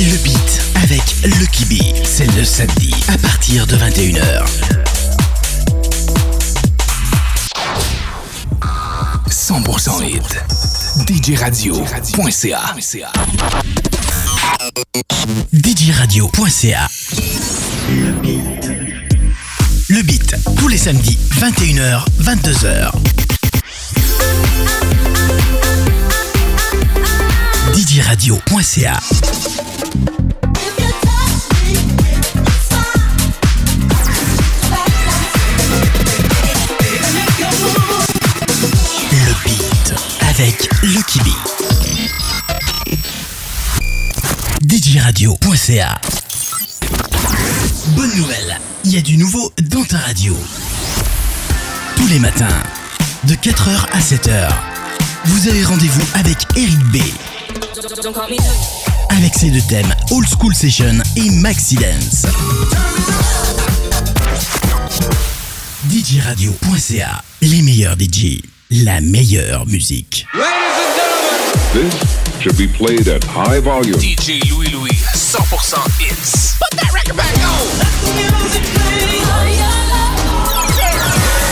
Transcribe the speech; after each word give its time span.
Le 0.00 0.16
beat 0.18 0.60
avec 0.82 1.02
le 1.24 1.44
Kibi, 1.46 1.92
c'est 2.04 2.26
le 2.36 2.44
samedi 2.44 2.94
à 3.08 3.18
partir 3.18 3.66
de 3.66 3.76
21h. 3.76 4.44
100% 9.28 10.04
hit. 10.04 10.22
DJRadio.ca 11.08 12.74
DJRadio.ca 15.52 16.88
Le 17.90 18.12
beat. 18.22 18.70
Le 19.88 20.02
beat, 20.02 20.36
tous 20.58 20.68
les 20.68 20.78
samedis, 20.78 21.18
21h, 21.40 22.04
22h. 22.20 22.92
DJRadio.ca 27.74 29.00
avec 40.38 40.68
le 40.82 41.02
Kibi. 41.02 41.34
DJRadio.ca 44.62 46.00
Bonne 47.96 48.14
nouvelle, 48.16 48.60
il 48.84 48.94
y 48.94 48.98
a 48.98 49.00
du 49.00 49.16
nouveau 49.16 49.52
dans 49.62 49.82
ta 49.84 49.98
radio. 49.98 50.36
Tous 51.96 52.06
les 52.06 52.20
matins, 52.20 52.62
de 53.24 53.34
4h 53.34 53.86
à 53.92 53.98
7h, 53.98 54.48
vous 55.24 55.48
avez 55.48 55.64
rendez-vous 55.64 56.06
avec 56.14 56.36
Eric 56.56 56.78
B. 56.92 56.98
Avec 59.10 59.34
ses 59.34 59.50
deux 59.50 59.62
thèmes 59.62 59.92
Old 60.12 60.28
School 60.28 60.54
Session 60.54 61.02
et 61.16 61.30
Maxi 61.30 61.74
Dance. 61.74 62.26
DJRadio.ca, 65.90 67.24
les 67.42 67.62
meilleurs 67.62 67.96
DJ, 67.98 68.40
la 68.70 69.00
meilleure 69.00 69.66
musique. 69.66 70.26
This 71.72 71.94
should 72.40 72.56
be 72.56 72.66
played 72.66 73.08
at 73.08 73.24
high 73.24 73.60
volume. 73.60 73.98
DJ 73.98 74.40
Louis 74.50 74.68
Louis, 74.68 74.90
100% 74.90 75.76
hits. 76.00 76.54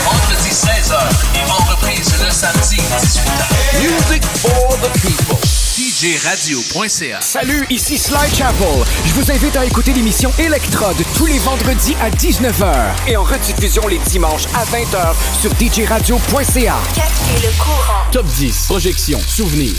Vendredi 0.05 0.49
16h 0.49 0.95
et 1.35 1.51
en 1.51 1.65
reprise 1.71 2.13
le 2.23 2.31
samedi 2.31 2.77
18h. 2.77 3.81
Music 3.81 4.23
for 4.23 4.77
the 4.81 4.89
people. 4.99 5.56
DJRadio.ca. 5.97 7.21
Salut, 7.21 7.65
ici 7.71 7.97
Sly 7.97 8.29
Chapel. 8.31 8.67
Je 9.03 9.13
vous 9.15 9.31
invite 9.31 9.55
à 9.55 9.65
écouter 9.65 9.93
l'émission 9.93 10.31
Electrode 10.37 10.95
tous 11.15 11.25
les 11.25 11.39
vendredis 11.39 11.95
à 11.99 12.11
19h 12.11 12.91
et 13.07 13.17
en 13.17 13.23
rediffusion 13.23 13.87
les 13.87 13.97
dimanches 13.97 14.45
à 14.53 14.63
20h 14.65 15.15
sur 15.41 15.49
djradio.ca. 15.59 16.75
Captez 16.93 17.47
le 17.47 17.51
courant. 17.59 18.03
Top 18.11 18.27
10, 18.27 18.65
projection, 18.67 19.19
souvenirs. 19.19 19.73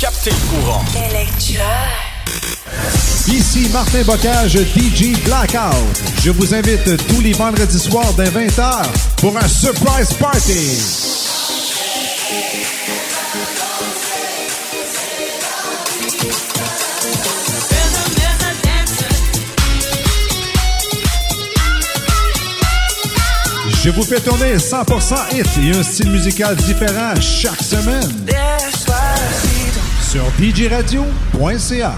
Captez 0.00 0.30
le 0.30 0.58
courant. 0.58 0.84
Electra. 0.96 1.62
Ici 3.28 3.68
Martin 3.72 4.02
Bocage, 4.02 4.54
DJ 4.54 5.22
Blackout. 5.22 6.02
Je 6.24 6.32
vous 6.32 6.52
invite 6.52 7.06
tous 7.06 7.20
les 7.20 7.32
vendredis 7.32 7.78
soirs 7.78 8.12
dès 8.14 8.24
20h 8.24 8.86
pour 9.18 9.36
un 9.38 9.46
surprise 9.46 10.14
party. 10.14 11.14
Je 23.84 23.90
vous 23.90 24.02
fais 24.02 24.18
tourner 24.18 24.56
100% 24.56 25.14
hit 25.34 25.46
et 25.62 25.76
un 25.76 25.82
style 25.82 26.10
musical 26.10 26.56
différent 26.56 27.14
chaque 27.20 27.60
semaine 27.60 28.10
sur 30.00 30.24
djradio.ca. 30.40 31.94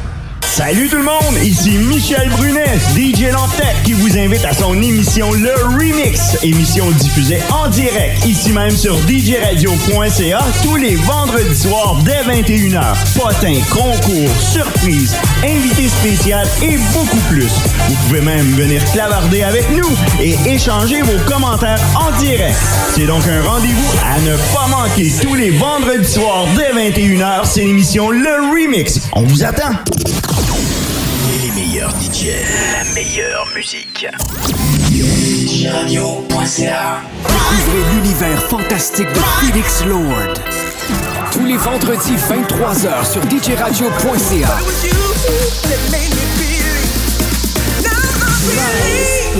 Salut 0.57 0.89
tout 0.89 0.97
le 0.97 1.03
monde, 1.03 1.37
ici 1.43 1.77
Michel 1.77 2.31
Brunet, 2.31 2.79
DJ 2.97 3.31
Lantec, 3.31 3.83
qui 3.85 3.93
vous 3.93 4.17
invite 4.17 4.43
à 4.47 4.55
son 4.55 4.73
émission 4.81 5.31
Le 5.35 5.53
Remix, 5.67 6.39
émission 6.43 6.91
diffusée 6.93 7.43
en 7.53 7.69
direct, 7.69 8.25
ici 8.25 8.53
même 8.53 8.71
sur 8.71 8.97
djradio.ca, 9.07 10.39
tous 10.63 10.77
les 10.77 10.97
vendredis 10.97 11.55
soirs 11.55 11.99
dès 12.07 12.23
21h. 12.23 12.97
Potins, 13.15 13.61
concours, 13.71 14.31
surprises, 14.41 15.15
invités 15.45 15.91
spécial 15.91 16.49
et 16.63 16.79
beaucoup 16.95 17.21
plus. 17.29 17.53
Vous 17.91 17.95
pouvez 18.07 18.23
même 18.23 18.47
venir 18.55 18.83
clavarder 18.93 19.43
avec 19.43 19.69
nous 19.77 19.95
et 20.23 20.37
échanger 20.47 21.03
vos 21.03 21.19
commentaires 21.31 21.81
en 21.97 22.19
direct. 22.19 22.57
C'est 22.95 23.07
donc 23.07 23.29
un 23.29 23.43
rendez-vous 23.43 23.93
à 24.07 24.19
ne 24.21 24.35
pas 24.55 24.69
manquer 24.69 25.13
tous 25.21 25.35
les 25.35 25.51
vendredis 25.51 26.11
soirs 26.11 26.47
dès 26.57 26.73
21h, 26.73 27.41
c'est 27.45 27.61
l'émission 27.61 28.11
Le 28.11 28.51
Remix. 28.51 29.03
On 29.13 29.21
vous 29.25 29.45
attend! 29.45 29.75
Les 31.27 31.51
meilleurs 31.51 31.91
DJ, 31.91 32.29
la 32.73 32.85
meilleure 32.95 33.47
musique. 33.55 34.07
DJRadio.ca 34.93 37.01
Découvrez 37.23 37.95
l'univers 37.95 38.43
fantastique 38.45 39.09
de 39.09 39.21
Felix 39.41 39.85
Lord. 39.87 40.35
Tous 41.33 41.45
les 41.45 41.57
vendredis 41.57 42.15
23h 42.15 43.11
sur 43.11 43.23
djradio.ca. 43.29 44.57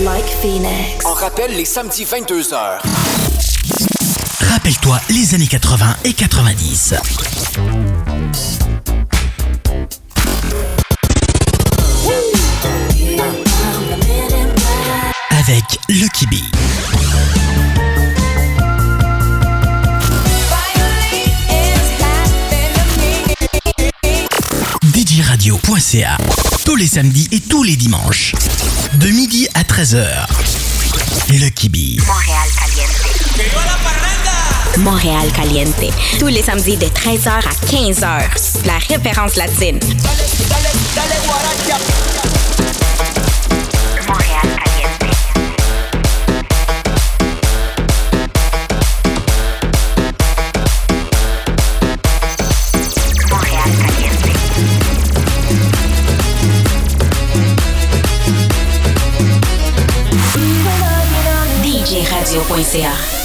Like 0.03 0.25
Phoenix. 0.41 1.05
En 1.05 1.13
rappel 1.13 1.55
les 1.55 1.65
samedis 1.65 2.03
22h. 2.03 2.79
Rappelle-toi 4.51 4.99
les 5.09 5.33
années 5.35 5.47
80 5.47 5.85
et 6.03 6.13
90. 6.13 6.95
Avec 15.47 15.79
le 15.87 16.07
Kibi. 16.09 16.43
DJRadio.ca 24.93 26.17
Tous 26.65 26.75
les 26.75 26.87
samedis 26.87 27.29
et 27.31 27.39
tous 27.39 27.63
les 27.63 27.77
dimanches. 27.77 28.33
De 28.95 29.07
midi 29.07 29.47
à 29.53 29.63
13h. 29.63 30.05
Le 31.29 31.47
Kibi. 31.47 32.01
Montréal 32.05 32.49
Caliente. 32.59 32.91
Montréal 34.79 35.31
Caliente. 35.33 35.93
Tous 36.19 36.27
les 36.27 36.41
samedis 36.41 36.75
de 36.75 36.87
13h 36.87 37.29
à 37.29 37.53
15h. 37.67 38.65
La 38.65 38.79
référence 38.79 39.37
latine. 39.37 39.79
Montréal 41.25 42.86
DJRadio.ca 62.47 63.16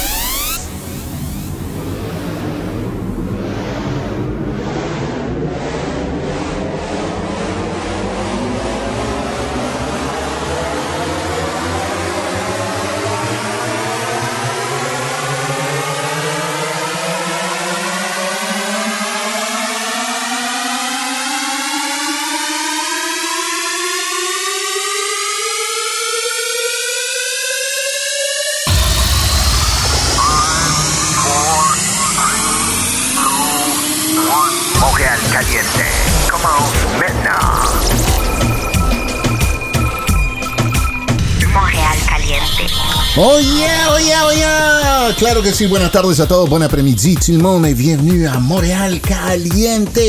todos, 45.55 46.47
buen 46.47 46.63
après-midi 46.63 47.15
tout 47.15 47.31
le 47.31 47.37
monde 47.37 47.67
et 47.67 47.75
bienvenue 47.75 48.25
à 48.25 48.39
Montréal 48.39 48.99
Caliente. 48.99 49.99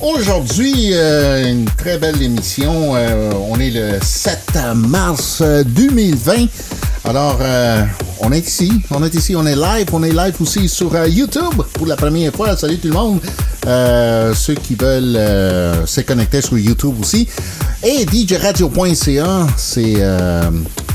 Aujourd'hui, 0.00 0.92
euh, 0.92 1.50
une 1.50 1.66
très 1.66 1.98
belle 1.98 2.22
émission. 2.22 2.96
Euh, 2.96 3.30
on 3.50 3.60
est 3.60 3.70
le 3.70 3.98
7 4.00 4.56
mars 4.74 5.40
euh, 5.42 5.62
2020. 5.62 6.46
Alors, 7.04 7.36
euh, 7.42 7.84
on 8.20 8.32
est 8.32 8.46
ici, 8.48 8.72
on 8.90 9.04
est 9.04 9.14
ici, 9.14 9.36
on 9.36 9.44
est 9.44 9.56
live, 9.56 9.88
on 9.92 10.02
est 10.02 10.12
live 10.12 10.34
aussi 10.40 10.70
sur 10.70 10.96
YouTube 11.06 11.62
pour 11.74 11.86
la 11.86 11.96
première 11.96 12.32
fois. 12.32 12.56
Salut 12.56 12.78
tout 12.78 12.88
le 12.88 12.94
monde. 12.94 13.20
Ceux 14.34 14.54
qui 14.54 14.74
veulent 14.74 15.18
se 15.86 16.00
connecter 16.00 16.40
sur 16.40 16.56
YouTube 16.56 16.94
aussi. 16.98 17.28
Et 17.82 18.06
DJRadio.ca, 18.06 19.46
c'est 19.58 19.96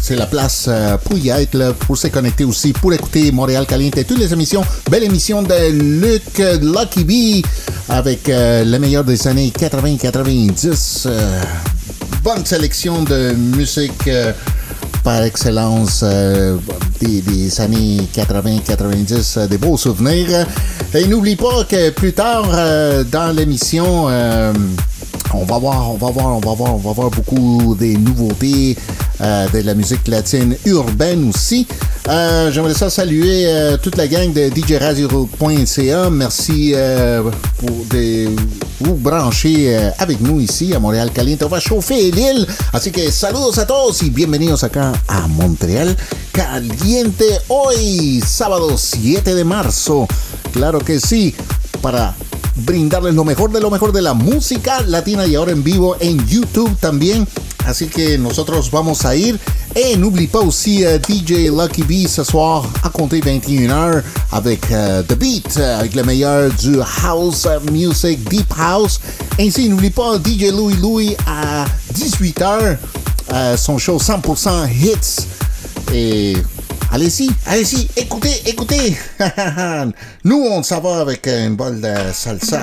c'est 0.04 0.18
la 0.18 0.26
place 0.26 0.66
euh, 0.68 0.98
pour 0.98 1.18
y 1.18 1.30
être, 1.30 1.74
pour 1.88 1.98
se 1.98 2.08
connecter 2.08 2.44
aussi, 2.44 2.74
pour 2.74 2.92
écouter 2.92 3.32
Montréal 3.32 3.66
Caliente, 3.66 4.06
toutes 4.06 4.20
les 4.20 4.34
émissions. 4.34 4.62
Belle 4.92 5.04
émission 5.04 5.42
de 5.42 5.72
Luc 5.72 6.40
Lucky 6.62 7.06
B 7.06 7.46
avec 7.88 8.28
euh, 8.28 8.66
le 8.66 8.80
meilleur 8.80 9.06
des 9.06 9.26
années 9.30 9.54
80-90. 9.58 11.04
euh, 11.06 11.42
bonne 12.22 12.46
sélection 12.46 13.04
de 13.04 13.32
musique 13.32 14.08
euh, 14.10 14.34
par 15.06 15.24
excellence 15.24 16.04
des, 17.00 17.62
années 17.62 18.02
80-90, 18.14 19.40
euh, 19.40 19.48
des 19.48 19.58
beaux 19.58 19.78
souvenirs. 19.78 20.46
Et 20.94 21.08
n'oublie 21.08 21.38
pas 21.38 21.64
que 21.64 21.92
plus 21.92 22.12
tard 22.12 22.46
dans 23.10 23.34
l'émission, 23.36 24.08
on 25.34 25.46
va 25.46 25.58
voir, 25.58 25.92
on 25.92 25.98
va 25.98 26.12
voir, 26.12 26.28
on 26.38 26.40
va 26.40 26.54
voir, 26.54 26.76
on 26.76 26.78
va 26.78 26.92
voir 26.92 27.10
beaucoup 27.10 27.76
des 27.80 27.98
nouveautés 27.98 28.78
euh, 29.22 29.48
de 29.50 29.60
la 29.60 29.74
musique 29.74 30.08
latine 30.08 30.56
urbaine 30.66 31.30
aussi. 31.30 31.68
Euh, 32.08 32.52
J'aimerais 32.52 32.74
ça 32.74 32.90
saluer 32.90 33.46
euh, 33.48 33.78
toute 33.78 33.96
la 33.98 34.08
gang 34.08 34.34
de 34.34 34.50
DJRadio.ca. 34.50 36.10
Merci 36.10 36.74
euh, 36.76 37.24
pour 37.58 37.86
de 37.92 38.30
vous 38.82 38.96
brancher 38.96 39.76
euh, 39.76 39.90
avec 40.00 40.20
nous 40.20 40.40
ici 40.42 40.74
à 40.74 40.80
Montréal 40.80 41.12
Caliente. 41.12 41.44
On 41.44 41.50
va 41.50 41.60
chauffer 41.60 42.12
l'île. 42.12 42.46
Así 42.74 42.92
que 42.92 43.10
saludos 43.12 43.58
a 43.58 43.66
todos 43.66 44.02
y 44.04 44.10
bienvenidos 44.10 44.64
acá 44.64 44.92
a 45.08 45.28
Montreal 45.28 45.96
Caliente 46.32 47.26
hoy, 47.48 48.22
sábado 48.26 48.78
7 48.78 49.36
de 49.36 49.44
marzo. 49.44 50.08
Claro 50.52 50.80
que 50.80 51.00
sí, 51.00 51.34
para 51.82 52.16
brindarles 52.56 53.16
lo 53.16 53.24
mejor 53.24 53.52
de 53.52 53.60
lo 53.60 53.72
mejor 53.72 53.92
de 53.92 54.02
la 54.02 54.14
música 54.14 54.82
latina 54.82 55.26
y 55.26 55.36
ahora 55.36 55.52
en 55.52 55.64
vivo 55.64 55.96
en 56.00 56.26
YouTube 56.28 56.76
también. 56.80 57.28
Así 57.66 57.88
que 57.88 58.18
nosotros 58.18 58.70
vamos 58.70 59.06
a 59.06 59.16
ir. 59.16 59.40
Et 59.76 59.98
n'oublie 59.98 60.28
pas 60.28 60.42
aussi 60.42 60.84
DJ 60.84 61.50
Lucky 61.50 61.84
B 61.84 62.08
ce 62.08 62.24
soir 62.24 62.68
à 62.84 62.90
compter 62.90 63.22
21h 63.22 64.04
avec 64.32 64.72
euh, 64.72 65.02
The 65.04 65.14
Beat, 65.16 65.58
euh, 65.58 65.80
avec 65.80 65.96
le 65.96 66.04
meilleur 66.04 66.52
du 66.52 66.78
house 67.04 67.48
music, 67.72 68.28
deep 68.30 68.54
house. 68.58 69.00
Ainsi, 69.40 69.70
n'oublie 69.70 69.90
pas 69.90 70.18
DJ 70.18 70.52
Louis 70.52 70.76
Louis 70.76 71.16
à 71.28 71.66
18h, 71.94 72.78
euh, 73.32 73.58
son 73.58 73.78
show 73.78 73.98
100% 73.98 74.70
hits. 74.72 75.28
Et 75.94 76.36
allez-y, 76.92 77.30
allez-y, 77.46 77.88
écoutez, 77.96 78.42
écoutez. 78.46 78.98
Nous, 80.24 80.48
on 80.52 80.62
s'en 80.64 80.82
va 80.82 81.02
avec 81.02 81.28
une 81.28 81.56
bol 81.56 81.80
de 81.80 81.94
salsa. 82.14 82.62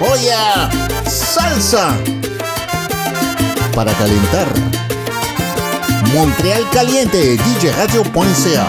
Oh 0.00 0.16
yeah, 0.22 0.70
salsa 1.06 1.94
para 3.74 3.92
calentar. 3.94 4.46
Montreal 6.14 6.68
Caliente, 6.70 7.36
DJRadio.ca. 7.36 8.68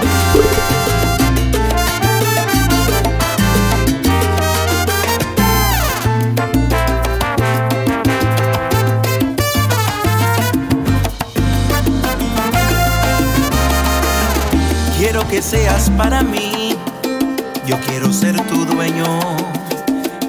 Quiero 14.97 15.27
que 15.27 15.41
seas 15.41 15.89
para 15.97 16.23
mí, 16.23 16.77
yo 17.67 17.77
quiero 17.87 18.11
ser 18.13 18.39
tu 18.47 18.65
dueño. 18.65 19.19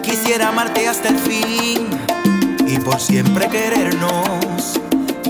Quisiera 0.03 0.49
amarte 0.49 0.88
hasta 0.88 1.09
el 1.09 1.19
fin 1.19 2.05
y 2.75 2.79
por 2.79 3.00
siempre 3.00 3.49
querernos. 3.49 4.81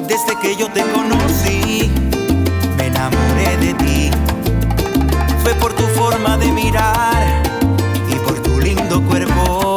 Desde 0.08 0.38
que 0.40 0.56
yo 0.56 0.68
te 0.70 0.82
conocí, 0.82 1.90
me 2.76 2.86
enamoré 2.86 3.56
de 3.58 3.74
ti. 3.74 4.10
Fue 5.42 5.52
por 5.54 5.72
tu 5.74 5.82
forma 5.98 6.38
de 6.38 6.50
mirar 6.52 7.42
y 8.08 8.14
por 8.16 8.40
tu 8.40 8.60
lindo 8.60 9.02
cuerpo. 9.02 9.76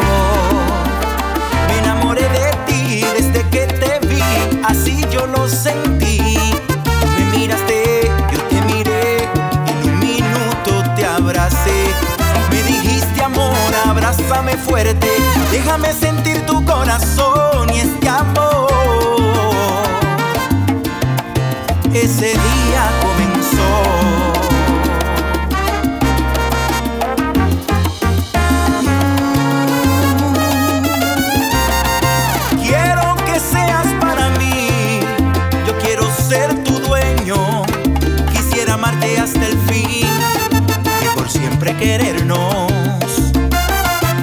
Me 1.68 1.78
enamoré 1.80 2.24
de 2.30 2.52
ti 2.68 3.02
desde 3.18 3.42
que 3.50 3.68
te 3.68 4.08
vi, 4.08 4.22
así 4.66 5.04
yo 5.12 5.26
lo 5.28 5.48
sentí. 5.50 6.38
Me 7.18 7.38
miraste, 7.38 8.12
yo 8.32 8.40
te 8.44 8.62
miré, 8.62 9.24
en 9.68 9.90
un 9.90 10.00
minuto 10.00 10.84
te 10.96 11.06
abracé. 11.06 11.80
Me 12.50 12.64
dijiste 12.64 13.22
amor, 13.24 13.54
abrázame 13.86 14.56
fuerte, 14.56 15.10
déjame 15.52 15.92
sentir 15.92 16.17
Ese 22.10 22.28
día 22.28 22.90
comenzó. 23.02 23.70
Quiero 32.62 33.16
que 33.26 33.38
seas 33.42 33.88
para 34.00 34.30
mí, 34.40 35.02
yo 35.68 35.78
quiero 35.80 36.10
ser 36.30 36.64
tu 36.64 36.80
dueño. 36.80 37.64
Quisiera 38.32 38.76
amarte 38.76 39.20
hasta 39.20 39.46
el 39.46 39.58
fin 39.68 40.08
y 41.04 41.18
por 41.18 41.30
siempre 41.30 41.76
querernos. 41.76 42.72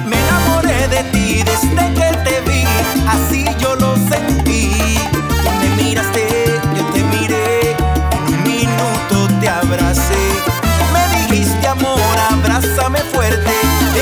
Me 0.07 0.17
enamoré 0.27 0.87
de 0.87 1.03
ti 1.11 1.43
desde 1.43 1.93
que 1.93 2.17
te 2.23 2.41
vi, 2.49 2.65
así 3.07 3.45
yo 3.59 3.74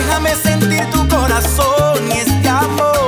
déjame 0.06 0.36
sentir 0.36 0.90
tu 0.92 1.08
corazón 1.08 2.08
y 2.08 2.12
este 2.12 2.50
amor. 2.50 3.03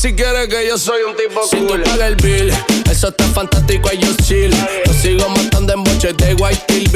si 0.00 0.14
quieres 0.14 0.48
que 0.48 0.66
yo 0.66 0.78
soy 0.78 1.02
un 1.02 1.14
tipo 1.14 1.42
si 1.42 1.58
cool. 1.58 1.68
Si 1.68 1.76
tú 1.76 1.90
pagas 1.90 2.08
el 2.08 2.16
bill, 2.16 2.50
eso 2.90 3.08
está 3.08 3.24
fantástico, 3.26 3.90
y 3.92 3.98
yo 3.98 4.08
chill. 4.22 4.50
Yo 4.86 4.92
sigo 4.94 5.28
matando 5.28 5.74
en 5.74 5.84
boches 5.84 6.16
de 6.16 6.34
white 6.34 6.62
pill. 6.68 6.89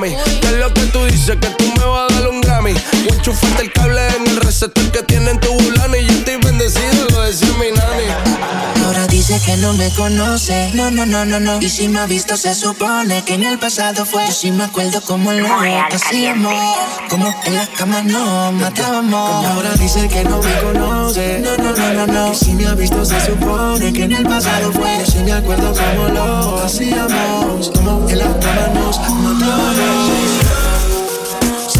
mami. 0.00 0.16
¿Qué 0.40 0.46
es 0.46 0.56
lo 0.56 0.72
que 0.72 0.82
tú 0.86 1.04
dices? 1.04 1.36
Que 1.36 1.48
tú 1.48 1.64
me 1.78 1.84
vas 1.84 2.10
a 2.10 2.14
dar 2.14 2.28
un 2.28 2.40
Grammy. 2.40 2.72
Voy 2.72 3.20
el 3.60 3.72
cable 3.72 4.00
en 4.16 4.26
el 4.26 4.36
receptor 4.36 4.90
que 4.90 5.02
tiene 5.02 5.30
en 5.30 5.40
tu 5.40 5.52
bulana. 5.52 5.96
Y 5.98 6.06
yo 6.06 6.12
estoy 6.12 6.36
bendecido, 6.36 7.06
lo 7.10 7.22
decía 7.22 7.48
mi 7.58 7.70
nani. 7.76 8.84
Ahora 8.84 9.06
dice 9.06 9.40
que 9.44 9.56
no 9.58 9.72
me 9.74 9.90
conoce. 9.90 10.70
No, 10.74 10.90
no, 10.90 11.06
no, 11.06 11.24
no, 11.24 11.38
no. 11.38 11.60
Y 11.60 11.68
si 11.68 11.88
me 11.88 12.00
ha 12.00 12.06
visto, 12.06 12.36
se 12.36 12.54
supone 12.54 13.22
que 13.24 13.34
en 13.34 13.44
el 13.44 13.58
pasado 13.58 14.04
fue. 14.06 14.26
Yo 14.26 14.32
sí 14.32 14.50
me 14.50 14.64
acuerdo 14.64 15.00
como 15.02 15.32
lo 15.32 15.46
hacíamos. 15.92 16.76
Como 17.08 17.34
en 17.44 17.54
las 17.54 17.68
camas 17.68 18.04
nos 18.04 18.52
matábamos. 18.54 19.46
Ahora 19.46 19.74
dice 19.74 20.08
que 20.08 20.24
no 20.24 20.38
me 20.38 20.58
conoce. 20.60 21.40
No, 21.40 21.56
no, 21.56 21.72
no, 21.72 21.92
no, 21.92 22.06
no. 22.06 22.32
Y 22.32 22.34
si 22.34 22.54
me 22.54 22.66
ha 22.66 22.74
visto, 22.74 23.04
se 23.04 23.20
supone 23.24 23.92
que 23.92 24.04
en 24.04 24.12
el 24.12 24.24
pasado 24.24 24.72
fue. 24.72 24.98
Yo 24.98 25.06
sí 25.06 25.18
me 25.18 25.32
acuerdo 25.32 25.72
como 25.72 26.08
lo 26.08 26.64
hacíamos. 26.64 27.70
Como 27.70 28.08
en 28.08 28.18
las 28.18 28.34
camas 28.36 28.74
nos 28.74 28.98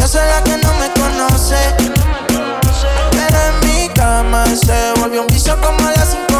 se 0.07 0.17
la 0.17 0.41
no 0.41 0.73
me 0.79 0.91
conoce. 0.99 1.55
Mi 3.63 3.87
cama 3.89 4.45
se 4.47 4.99
volvió 4.99 5.21
un 5.21 5.27
vicio 5.27 5.55
como 5.61 5.79
las 5.91 6.09
5. 6.11 6.30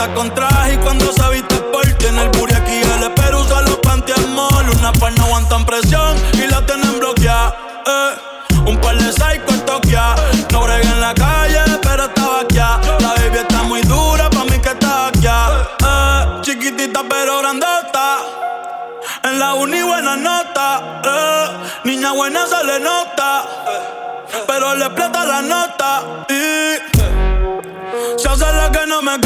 Está 0.00 0.14
con 0.14 0.34
traje 0.34 0.72
y 0.72 0.76
cuando 0.78 1.12
se 1.12 1.28
viste 1.28 1.56
porque 1.56 2.06
en 2.06 2.18
el 2.18 2.30
buri 2.30 2.54
aquí 2.54 2.72
el 2.72 3.02
espero 3.02 3.42
usa 3.42 3.60
los 3.60 3.76
pantiamol. 3.80 4.70
Una 4.78 4.94
par 4.94 5.12
no 5.18 5.24
aguantan 5.26 5.66
presión 5.66 6.16
y 6.32 6.46
la 6.46 6.64
tienen 6.64 6.98
bloqueada. 6.98 7.54
Eh. 7.86 8.60
Un 8.64 8.80
par 8.80 8.96
de 8.96 9.12
psycho 9.12 9.44
en 9.50 9.60
Tokia. 9.66 10.14
No 10.52 10.62
brega 10.62 10.90
en 10.90 11.00
la 11.02 11.12
calle, 11.12 11.60
pero 11.82 12.04
estaba 12.04 12.40
aquí. 12.40 12.56
La 12.56 13.14
baby 13.14 13.38
está 13.40 13.62
muy 13.64 13.82
dura, 13.82 14.30
pa' 14.30 14.44
mí 14.44 14.58
que 14.58 14.70
está 14.70 15.08
aquí. 15.08 15.26
Eh. 15.26 16.40
Chiquitita 16.40 17.02
pero 17.06 17.40
grandota. 17.40 18.20
En 19.24 19.38
la 19.38 19.52
uni 19.52 19.82
buena 19.82 20.16
nota. 20.16 21.02
Eh. 21.04 21.46
Niña 21.84 22.12
buena 22.12 22.46
se 22.46 22.64
le 22.64 22.80
nota. 22.80 23.44
Pero 24.46 24.74
le 24.76 24.86
explota 24.86 25.26
la 25.26 25.42
nota. 25.42 26.02
Y 26.30 27.00
se 28.16 28.28
hace 28.30 28.50
la 28.50 28.72
que 28.72 28.86
no 28.86 29.02
me 29.02 29.18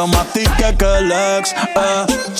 Vendo 0.00 0.16
más 0.16 0.26
que 0.32 0.86
el. 0.86 2.39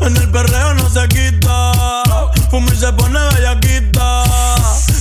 En 0.00 0.16
el 0.16 0.30
perreo 0.30 0.74
no 0.74 0.88
se 0.88 1.06
quita. 1.08 1.72
Fumir 2.50 2.76
se 2.76 2.92
pone 2.92 3.18
bellaquita. 3.34 4.24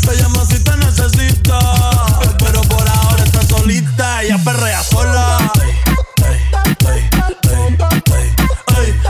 Te 0.06 0.16
llama 0.16 0.44
si 0.46 0.60
te 0.64 0.76
necesita. 0.78 1.60
Pero 2.40 2.62
por 2.64 2.88
ahora 2.88 3.24
está 3.24 3.42
solita. 3.44 4.24
Ella 4.24 4.38
perrea 4.44 4.84
sola. 4.84 5.52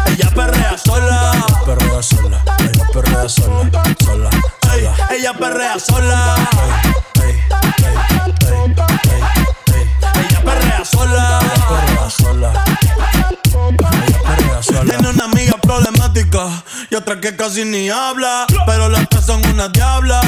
Ella 0.08 0.30
perrea 0.36 0.78
sola. 0.78 1.46
Perrea 1.66 2.04
sola. 2.04 2.44
Ella 2.60 2.88
perrea. 2.94 3.30
Sola. 3.30 4.30
Ella 5.12 5.34
perrea 5.34 5.80
sola. 5.80 6.36
Ella 10.16 10.42
perrea 10.44 10.86
sola. 10.86 11.67
Tiene 14.88 15.10
una 15.10 15.26
amiga 15.26 15.58
problemática 15.58 16.48
y 16.90 16.96
otra 16.96 17.20
que 17.20 17.36
casi 17.36 17.66
ni 17.66 17.90
habla. 17.90 18.48
Pero 18.66 18.88
las 18.88 19.10
tres 19.10 19.26
son 19.26 19.46
una 19.48 19.68
diabla. 19.68 20.22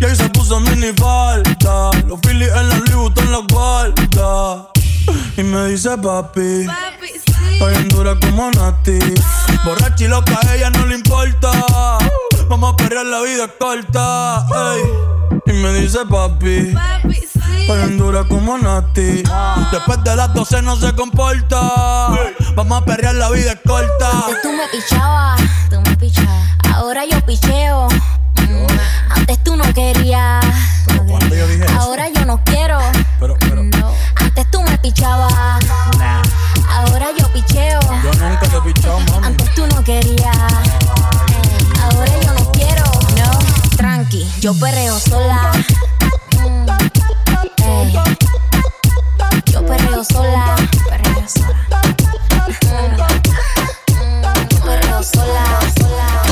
Y 0.00 0.04
ahí 0.04 0.14
se 0.14 0.28
puso 0.28 0.60
mini 0.60 0.92
falta. 0.96 1.90
Los 2.06 2.20
Phillies 2.20 2.52
en 2.54 2.68
los 2.68 2.90
Louis 2.90 3.12
en 3.16 3.32
la 3.32 3.38
guarda. 3.50 4.68
Y 5.36 5.42
me 5.42 5.66
dice 5.66 5.90
papi, 5.98 6.66
papi 6.66 7.08
sí. 7.08 7.54
estoy 7.54 7.74
en 7.74 7.88
dura 7.88 8.16
como 8.20 8.48
Nati. 8.52 9.00
Borracha 9.64 10.04
y 10.04 10.06
loca, 10.06 10.38
a 10.40 10.54
ella 10.54 10.70
no 10.70 10.86
le 10.86 10.94
importa. 10.94 11.98
Vamos 12.48 12.72
a 12.72 12.76
perrear, 12.76 13.04
la 13.04 13.20
vida 13.20 13.46
corta. 13.58 14.46
Y 15.44 15.52
me 15.52 15.72
dice 15.74 15.98
papi. 16.08 16.72
Papi, 16.72 17.14
sí. 17.14 17.68
Como 18.28 18.56
Nati. 18.56 19.22
Ah. 19.30 19.68
Después 19.70 20.02
de 20.02 20.16
las 20.16 20.32
12 20.32 20.62
no 20.62 20.76
se 20.76 20.94
comporta. 20.94 21.60
Vamos 22.54 22.82
a 22.82 22.84
perrear, 22.84 23.14
la 23.16 23.30
vida 23.30 23.54
corta. 23.66 24.10
Antes 24.10 24.42
tú 24.42 24.52
me 24.52 24.66
pichabas. 24.68 25.40
Tú 25.68 25.80
me 25.82 25.96
pichabas. 25.96 26.48
Ahora 26.74 27.04
yo 27.04 27.20
picheo. 27.26 27.88
Mm. 27.88 28.66
Antes 29.10 29.44
tú 29.44 29.56
no 29.56 29.64
querías. 29.74 30.44
Pero 30.86 31.36
yo 31.36 31.48
dije 31.48 31.66
Ahora 31.78 32.08
yo 32.08 32.24
no 32.24 32.42
quiero. 32.44 32.78
Pero, 33.20 33.36
pero. 33.38 33.62
Antes 34.16 34.50
tú 34.50 34.62
me 34.62 34.78
pichabas. 34.78 35.32
Ahora 36.70 37.08
yo 37.18 37.30
picheo. 37.32 37.80
Yo 37.80 38.12
nunca 38.12 38.40
te 38.40 39.26
Antes 39.26 39.54
tú 39.54 39.66
no 39.66 39.84
querías. 39.84 40.36
Ahora 41.98 42.20
yo 42.20 42.32
no 42.32 42.52
quiero. 42.52 42.84
No. 43.16 43.76
Tranqui, 43.76 44.24
yo 44.40 44.54
perreo 44.54 44.96
sola. 45.00 45.50
Mm, 46.38 46.66
ey. 47.64 47.92
Yo 49.52 49.66
perreo 49.66 50.04
sola. 50.04 50.54
Perreo 50.88 51.28
sola. 51.28 51.58
Mm, 53.90 54.22
perreo 54.64 55.02
sola. 55.02 55.58
Montreal 55.70 56.27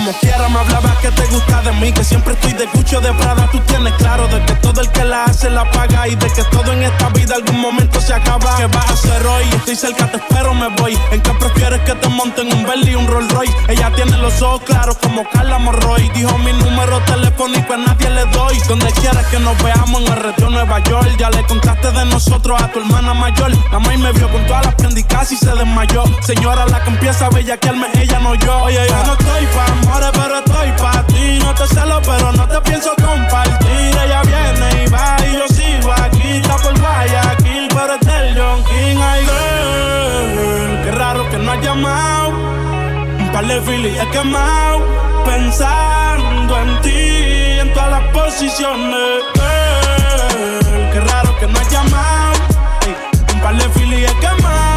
como 0.00 0.18
quiera, 0.18 0.48
me 0.48 0.58
hablaba 0.58 0.98
que 1.00 1.10
te 1.10 1.26
gusta 1.26 1.60
de 1.62 1.72
mí. 1.72 1.92
Que 1.92 2.04
siempre 2.04 2.32
estoy 2.32 2.52
de 2.54 2.66
cucho 2.68 3.00
de 3.00 3.12
Prada. 3.12 3.48
Tú 3.52 3.58
tienes 3.60 3.92
claro 3.94 4.26
de 4.28 4.42
que 4.44 4.54
todo 4.54 4.80
el 4.80 4.90
que 4.90 5.04
la 5.04 5.24
hace 5.24 5.50
la 5.50 5.70
paga. 5.70 6.08
Y 6.08 6.14
de 6.16 6.26
que 6.32 6.42
todo 6.44 6.72
en 6.72 6.82
esta 6.82 7.08
vida 7.10 7.34
algún 7.34 7.60
momento 7.60 8.00
se 8.00 8.14
acaba. 8.14 8.56
¿Qué 8.56 8.66
vas 8.66 8.88
a 8.88 8.92
hacer 8.92 9.26
hoy? 9.26 9.44
Estoy 9.56 9.76
cerca, 9.76 10.10
te 10.10 10.16
espero, 10.16 10.54
me 10.54 10.68
voy. 10.68 10.98
¿En 11.10 11.20
qué 11.20 11.30
prefieres 11.32 11.80
que 11.80 11.94
te 11.94 12.08
monten 12.08 12.52
un 12.52 12.64
Bentley 12.64 12.92
y 12.92 12.96
un 12.96 13.06
Rolls 13.06 13.30
Royce? 13.32 13.54
Ella 13.68 13.92
tiene 13.94 14.16
los 14.18 14.40
ojos 14.42 14.62
claros 14.62 14.96
como 14.98 15.28
Carla 15.28 15.58
Morroy. 15.58 16.08
Dijo 16.14 16.36
mi 16.38 16.52
número 16.52 17.00
telefónico 17.00 17.74
a 17.74 17.76
nadie 17.76 18.10
le 18.10 18.24
doy. 18.26 18.58
Donde 18.68 18.90
quieras 18.92 19.26
que 19.26 19.38
nos 19.38 19.62
veamos 19.62 20.00
en 20.02 20.12
el 20.12 20.22
retiro 20.22 20.50
Nueva 20.50 20.78
York. 20.84 21.16
Ya 21.18 21.30
le 21.30 21.44
contaste 21.44 21.90
de 21.90 22.04
nosotros 22.06 22.60
a 22.60 22.68
tu 22.72 22.80
hermana 22.80 23.12
mayor. 23.12 23.50
La 23.70 23.78
maíz 23.78 23.98
me 23.98 24.12
vio 24.12 24.30
con 24.30 24.46
todas 24.46 24.64
las 24.64 24.74
prendicas 24.76 25.30
y 25.32 25.36
se 25.36 25.50
desmayó. 25.50 26.04
Señora, 26.22 26.64
la 26.66 26.82
que 26.82 26.90
empieza 26.90 27.26
a 27.26 27.30
bellaquearme, 27.30 27.86
ella 28.00 28.18
no 28.20 28.34
yo. 28.34 28.62
Oye, 28.62 28.80
yo 28.88 29.06
no 29.06 29.12
estoy 29.12 29.46
pa' 29.46 29.89
pero 30.12 30.38
estoy 30.38 30.72
pa' 30.78 31.02
ti. 31.06 31.38
No 31.44 31.54
te 31.54 31.66
celo, 31.66 32.00
pero 32.02 32.32
no 32.32 32.46
te 32.46 32.60
pienso 32.62 32.90
compartir. 32.96 33.96
Ella 34.04 34.22
viene 34.22 34.84
y 34.84 34.90
va 34.90 35.16
y 35.26 35.32
yo 35.32 35.48
sigo 35.48 35.92
aquí. 35.92 36.36
Está 36.36 36.56
por 36.56 36.78
Guayaquil, 36.78 37.68
pero 37.68 37.94
es 37.94 38.00
del 38.00 38.38
John 38.38 38.64
King. 38.64 38.98
Ay, 39.02 39.22
girl, 39.24 40.82
qué 40.84 40.90
raro 40.92 41.28
que 41.30 41.38
no 41.38 41.52
has 41.52 41.60
llamado. 41.62 42.30
Un 43.18 43.30
par 43.32 43.46
de 43.46 43.60
filis 43.62 43.98
he 43.98 44.08
quemado. 44.10 44.80
Pensando 45.24 46.58
en 46.60 46.80
ti, 46.82 47.60
en 47.60 47.72
todas 47.72 47.90
las 47.90 48.04
posiciones. 48.12 49.22
Girl, 49.34 50.90
qué 50.92 51.00
raro 51.00 51.38
que 51.38 51.46
no 51.46 51.58
has 51.58 51.70
llamado. 51.70 52.38
Un 53.34 53.40
par 53.40 53.54
de 53.56 53.68
filis 53.70 54.10
he 54.10 54.14
quemado. 54.20 54.69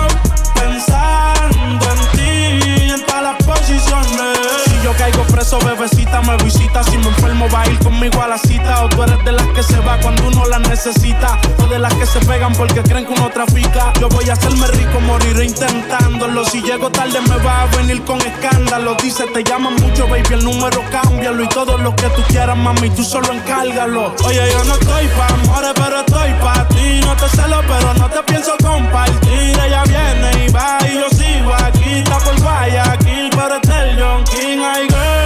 Preso, 5.34 5.58
bebecita, 5.60 6.22
me 6.22 6.38
visita. 6.44 6.84
Si 6.84 6.98
me 6.98 7.08
enfermo, 7.08 7.48
va 7.54 7.64
a 7.64 7.68
ir 7.68 7.80
conmigo 7.80 8.22
a 8.22 8.28
la 8.28 8.38
cita. 8.38 8.86
O 8.86 8.90
tú 8.90 9.04
eres 9.04 9.24
de 9.26 9.32
las 9.32 9.48
que 9.48 9.64
se 9.64 9.80
va 9.80 9.98
cuando 10.00 10.28
uno 10.28 10.46
la 10.46 10.60
necesita. 10.60 11.40
O 11.58 11.66
de 11.68 11.80
las 11.80 11.94
que 11.96 12.06
se 12.06 12.20
pegan 12.22 12.54
porque 12.54 12.82
creen 12.84 13.06
que 13.06 13.14
uno 13.14 13.30
trafica. 13.30 13.92
Yo 14.00 14.10
voy 14.10 14.30
a 14.30 14.34
hacerme 14.34 14.68
rico, 14.68 15.00
moriré 15.02 15.46
intentándolo. 15.46 16.46
Si 16.46 16.62
llego 16.62 16.90
tarde, 16.92 17.20
me 17.22 17.38
va 17.38 17.64
a 17.64 17.66
venir 17.78 18.04
con 18.04 18.20
escándalo. 18.22 18.96
Dice, 19.02 19.26
te 19.34 19.44
llaman 19.44 19.76
mucho, 19.76 20.08
baby, 20.08 20.34
el 20.34 20.44
número 20.44 20.82
cámbialo. 20.92 21.44
Y 21.44 21.50
todo 21.50 21.78
lo 21.78 21.96
que 21.96 22.08
tú 22.10 22.22
quieras, 22.28 22.58
mami, 22.58 22.90
tú 22.92 23.04
solo 23.04 23.34
encárgalo. 23.34 24.14
Oye, 24.26 24.52
yo 24.52 24.64
no 24.66 24.76
estoy 24.76 25.08
pa' 25.08 25.28
amores, 25.28 25.74
pero 25.76 26.00
estoy 26.00 26.34
pa' 26.34 26.68
ti. 26.68 27.02
No 27.06 27.16
te 27.16 27.30
celo, 27.30 27.62
pero 27.68 27.94
no 27.96 28.10
te 28.10 28.22
pienso 28.24 28.52
compartir. 28.62 29.60
Ella 29.66 29.84
viene 29.86 30.46
y 30.46 30.52
va 30.52 30.78
y 30.88 30.94
yo 30.94 31.10
sigo 31.10 31.54
aquí. 31.56 32.00
Está 32.04 32.18
por 32.20 32.40
Guayaquil, 32.40 33.30
pero 33.32 33.56
es 33.56 33.70
del 33.70 34.00
John 34.00 34.24
King. 34.26 34.60
Ay, 34.64 34.88
girl, 34.88 35.23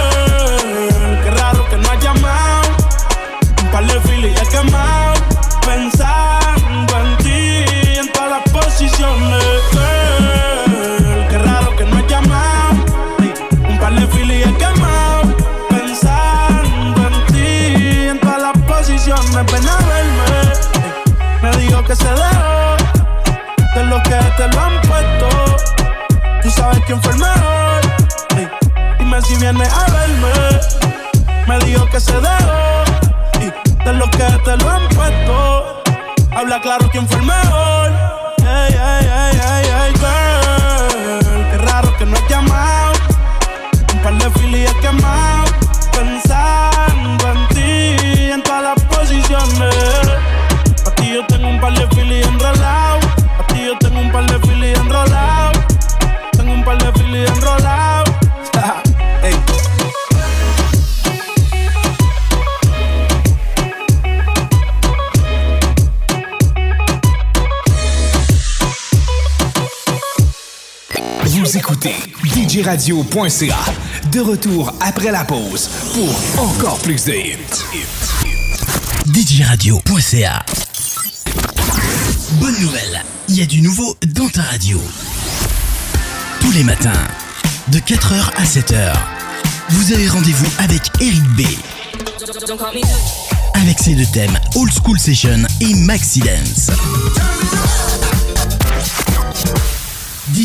Vienes 29.50 29.72
a 29.72 29.86
verme. 29.90 30.28
Me 31.46 31.58
dijo 31.64 31.88
que 31.88 31.98
se 31.98 32.12
dejó 32.12 32.84
y 33.40 33.84
de 33.84 33.92
lo 33.94 34.10
que 34.10 34.24
te 34.44 34.56
lo 34.58 34.70
han 34.70 34.86
puesto. 34.90 35.82
Habla 36.36 36.60
claro 36.60 36.86
quién 36.92 37.08
fue 37.08 37.16
el 37.16 37.24
mejor. 37.24 37.67
DJRadio.ca. 72.68 73.56
De 74.12 74.20
retour 74.20 74.74
après 74.80 75.10
la 75.10 75.24
pause 75.24 75.70
pour 75.94 76.42
encore 76.44 76.78
plus 76.80 77.02
de 77.06 77.12
hits. 77.12 77.64
DJRadio.ca. 79.06 80.44
Bonne 82.32 82.60
nouvelle, 82.60 83.02
il 83.30 83.38
y 83.38 83.42
a 83.42 83.46
du 83.46 83.62
nouveau 83.62 83.96
dans 84.08 84.28
ta 84.28 84.42
radio. 84.42 84.78
Tous 86.40 86.50
les 86.52 86.62
matins, 86.62 87.08
de 87.68 87.78
4h 87.78 88.32
à 88.36 88.44
7h, 88.44 88.92
vous 89.70 89.92
avez 89.94 90.08
rendez-vous 90.08 90.52
avec 90.58 90.82
Eric 91.00 91.24
B. 91.38 91.42
Avec 93.54 93.78
ses 93.78 93.94
deux 93.94 94.04
thèmes 94.12 94.38
Old 94.56 94.72
School 94.74 94.98
Session 94.98 95.38
et 95.62 95.74
Maxi 95.74 96.20
Dance. 96.20 96.70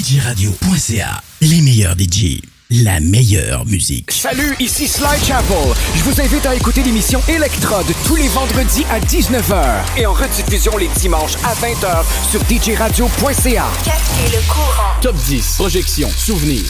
DJRadio.ca, 0.03 1.23
les 1.39 1.61
meilleurs 1.61 1.95
DJ, 1.97 2.41
la 2.69 2.99
meilleure 2.99 3.65
musique. 3.65 4.11
Salut, 4.11 4.53
ici 4.59 4.85
Sly 4.85 5.17
Chapel. 5.25 5.73
Je 5.95 6.03
vous 6.03 6.19
invite 6.19 6.45
à 6.45 6.53
écouter 6.55 6.83
l'émission 6.83 7.21
Electrode 7.29 7.85
tous 8.05 8.17
les 8.17 8.27
vendredis 8.27 8.83
à 8.91 8.99
19h 8.99 9.63
et 9.95 10.05
en 10.05 10.11
rediffusion 10.11 10.77
les 10.77 10.89
dimanches 10.99 11.35
à 11.45 11.53
20h 11.53 12.03
sur 12.29 12.41
djradio.ca. 12.49 13.65
Captez 13.85 14.35
le 14.35 14.41
courant. 14.51 14.91
Top 15.01 15.15
10, 15.15 15.55
projection, 15.55 16.09
souvenir. 16.17 16.63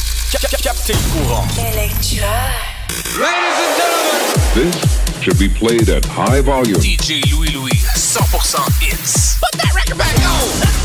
Captez 0.61 0.93
le 0.93 1.19
courant. 1.19 1.47
Electra. 1.57 2.27
This 4.53 4.75
should 5.21 5.39
be 5.39 5.49
played 5.49 5.89
at 5.89 6.05
high 6.05 6.43
volume. 6.43 6.79
DJ 6.79 7.27
Louis 7.31 7.49
Louis, 7.49 7.81
100% 7.95 8.59
hits. 8.79 9.39
Put 9.39 9.59
that 9.59 9.73
record 9.73 9.97
back 9.97 10.19
on. 10.19 10.43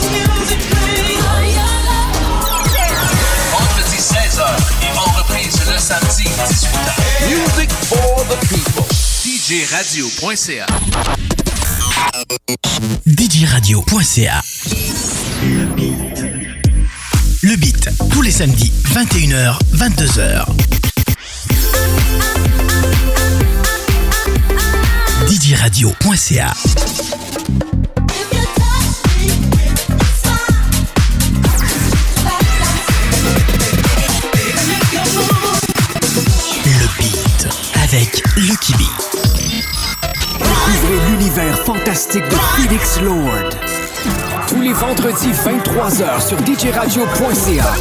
Vendredi 0.09 1.28
samedi 5.89 6.24
18h. 6.24 7.30
Music 7.30 7.70
for 7.70 8.22
the 8.28 8.36
people. 8.47 8.84
DJRadio.ca. 9.24 10.66
DJRadio.ca. 13.07 14.43
Le 17.43 17.57
beat, 17.57 17.89
tous 18.11 18.20
les 18.20 18.30
samedis, 18.30 18.70
21h, 18.93 19.59
22h. 19.72 20.45
DJRadio.ca 25.26 26.53
Découvrez 40.38 41.11
l'univers 41.11 41.59
fantastique 41.64 42.24
de 42.28 42.36
Felix 42.56 43.00
Lord. 43.00 43.50
Tous 44.48 44.61
les 44.61 44.72
vendredis 44.72 45.30
23h 45.32 46.26
sur 46.26 46.38
djradio.ca. 46.44 47.74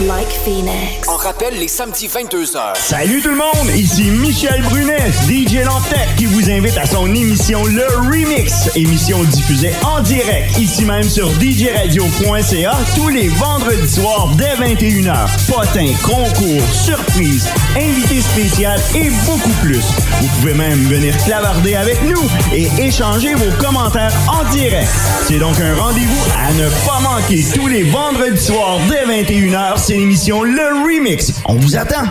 Like 0.00 0.28
Phoenix. 0.44 1.08
On 1.08 1.16
rappelle 1.16 1.58
les 1.58 1.68
samedis 1.68 2.08
22h. 2.08 2.74
Salut 2.74 3.22
tout 3.22 3.30
le 3.30 3.36
monde, 3.36 3.70
ici 3.74 4.10
Michel 4.10 4.60
Brunet, 4.64 5.10
DJ 5.26 5.64
Lantec, 5.64 6.16
qui 6.18 6.26
vous 6.26 6.50
invite 6.50 6.76
à 6.76 6.84
son 6.84 7.06
émission 7.14 7.64
Le 7.64 7.86
Remix, 8.06 8.68
émission 8.76 9.24
diffusée 9.24 9.72
en 9.82 10.02
direct, 10.02 10.58
ici 10.58 10.84
même 10.84 11.08
sur 11.08 11.30
djradio.ca, 11.40 12.76
tous 12.94 13.08
les 13.08 13.28
vendredis 13.28 13.88
soirs 13.88 14.28
dès 14.36 14.54
21h. 14.56 15.30
Potins, 15.50 15.94
concours, 16.02 16.62
surprises, 16.74 17.48
invités 17.74 18.20
spéciaux 18.20 18.68
et 18.94 19.08
beaucoup 19.24 19.54
plus. 19.62 19.80
Vous 20.20 20.28
pouvez 20.40 20.52
même 20.52 20.78
venir 20.88 21.16
clavarder 21.24 21.74
avec 21.74 22.02
nous 22.02 22.22
et 22.52 22.68
échanger 22.78 23.34
vos 23.34 23.50
commentaires 23.64 24.12
en 24.28 24.44
direct. 24.52 24.90
C'est 25.26 25.38
donc 25.38 25.58
un 25.58 25.74
rendez-vous 25.74 26.24
à 26.38 26.52
ne 26.52 26.68
pas 26.86 27.00
manquer 27.00 27.42
tous 27.54 27.66
les 27.66 27.84
vendredis 27.84 28.44
soirs 28.44 28.78
dès 28.90 29.06
21h. 29.06 29.85
C'est 29.86 29.94
l'émission 29.94 30.42
Le 30.42 30.84
Remix. 30.84 31.32
On 31.44 31.54
vous 31.54 31.76
attend. 31.76 32.06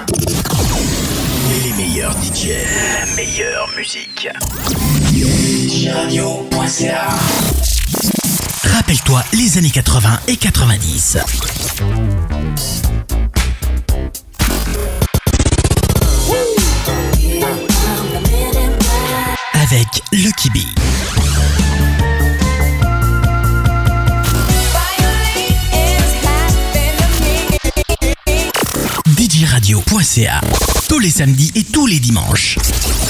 Les 1.61 1.73
meilleurs 1.73 2.13
DJ, 2.23 2.51
la 3.01 3.05
meilleure 3.17 3.69
musique. 3.75 4.29
DJRadio.ca 5.11 7.09
Rappelle-toi 8.77 9.21
les 9.33 9.57
années 9.57 9.71
80 9.71 10.19
et 10.29 10.37
90. 10.37 11.17
Tous 30.89 30.99
les 30.99 31.09
samedis 31.09 31.53
et 31.55 31.63
tous 31.63 31.87
les 31.87 32.01
dimanches. 32.01 32.57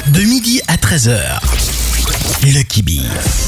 De 0.09 0.21
midi 0.21 0.61
à 0.67 0.75
13h. 0.75 1.17
Lucky 2.43 2.83
B. 2.83 2.89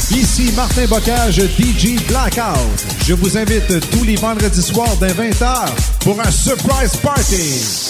Ici 0.10 0.52
Martin 0.56 0.88
Bocage, 0.88 1.36
DJ 1.36 2.04
Blackout. 2.08 2.58
Je 3.06 3.14
vous 3.14 3.38
invite 3.38 3.92
tous 3.92 4.04
les 4.04 4.16
vendredis 4.16 4.64
soirs 4.64 4.98
dès 5.00 5.14
20h 5.14 5.68
pour 6.00 6.20
un 6.20 6.32
surprise 6.32 6.98
party. 6.98 7.87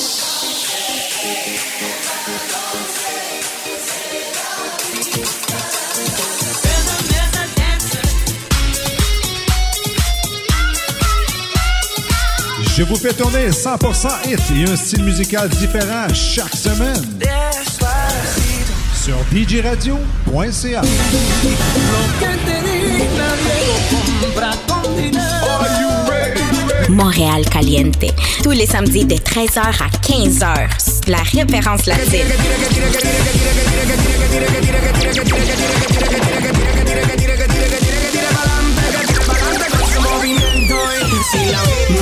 Je 12.78 12.84
vous 12.84 12.95
fais 12.95 13.11
tourner 13.11 13.49
100% 13.49 14.07
hit 14.28 14.39
et 14.55 14.69
un 14.69 14.75
style 14.75 15.03
musical 15.03 15.49
différent 15.49 16.13
chaque 16.13 16.53
semaine. 16.53 17.03
Sur 18.93 19.17
djradio.ca. 19.34 20.84
Montréal 26.89 27.45
Caliente. 27.49 28.05
Tous 28.43 28.51
les 28.51 28.67
samedis 28.67 29.05
de 29.05 29.15
13h 29.15 29.59
à 29.59 29.89
15h. 30.03 31.09
La 31.09 31.17
référence 31.17 31.88
latine. 31.88 32.28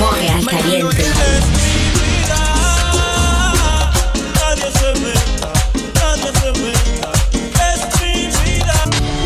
Montréal 0.00 0.44
Caliente. 0.46 1.04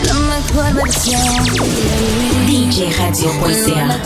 La 0.05 0.15
mejor 0.15 0.75
versión 0.75 1.45
de 1.45 1.61
mí. 1.61 2.67
DJRadio.ca. 2.71 4.01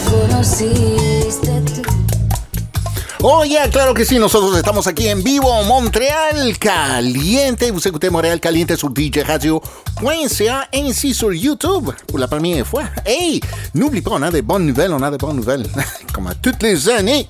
Tú. 3.24 3.30
Oh, 3.30 3.42
claro 3.72 3.94
que 3.94 4.04
sí, 4.04 4.18
nosotros 4.18 4.54
estamos 4.54 4.86
aquí 4.86 5.08
en 5.08 5.24
vivo, 5.24 5.50
Montréal 5.64 6.58
Caliente. 6.58 7.70
Vous 7.70 7.88
écoutez 7.88 8.10
Montréal 8.10 8.38
Caliente 8.38 8.76
sur 8.76 8.90
DJRadio.ca 8.90 10.68
ainsi 10.74 11.14
sur 11.14 11.32
YouTube 11.32 11.88
pour 12.06 12.18
la 12.18 12.28
première 12.28 12.66
fois. 12.66 12.82
Hey, 13.06 13.40
n'oublie 13.72 14.02
pas, 14.02 14.10
on 14.12 14.20
a 14.20 14.30
des 14.30 14.42
bonnes 14.42 14.66
nouvelles, 14.66 14.92
on 14.92 15.02
a 15.02 15.10
des 15.10 15.16
bonnes 15.16 15.36
nouvelles. 15.36 15.66
Comme 16.12 16.26
à 16.26 16.34
toutes 16.34 16.62
les 16.62 16.86
années, 16.90 17.26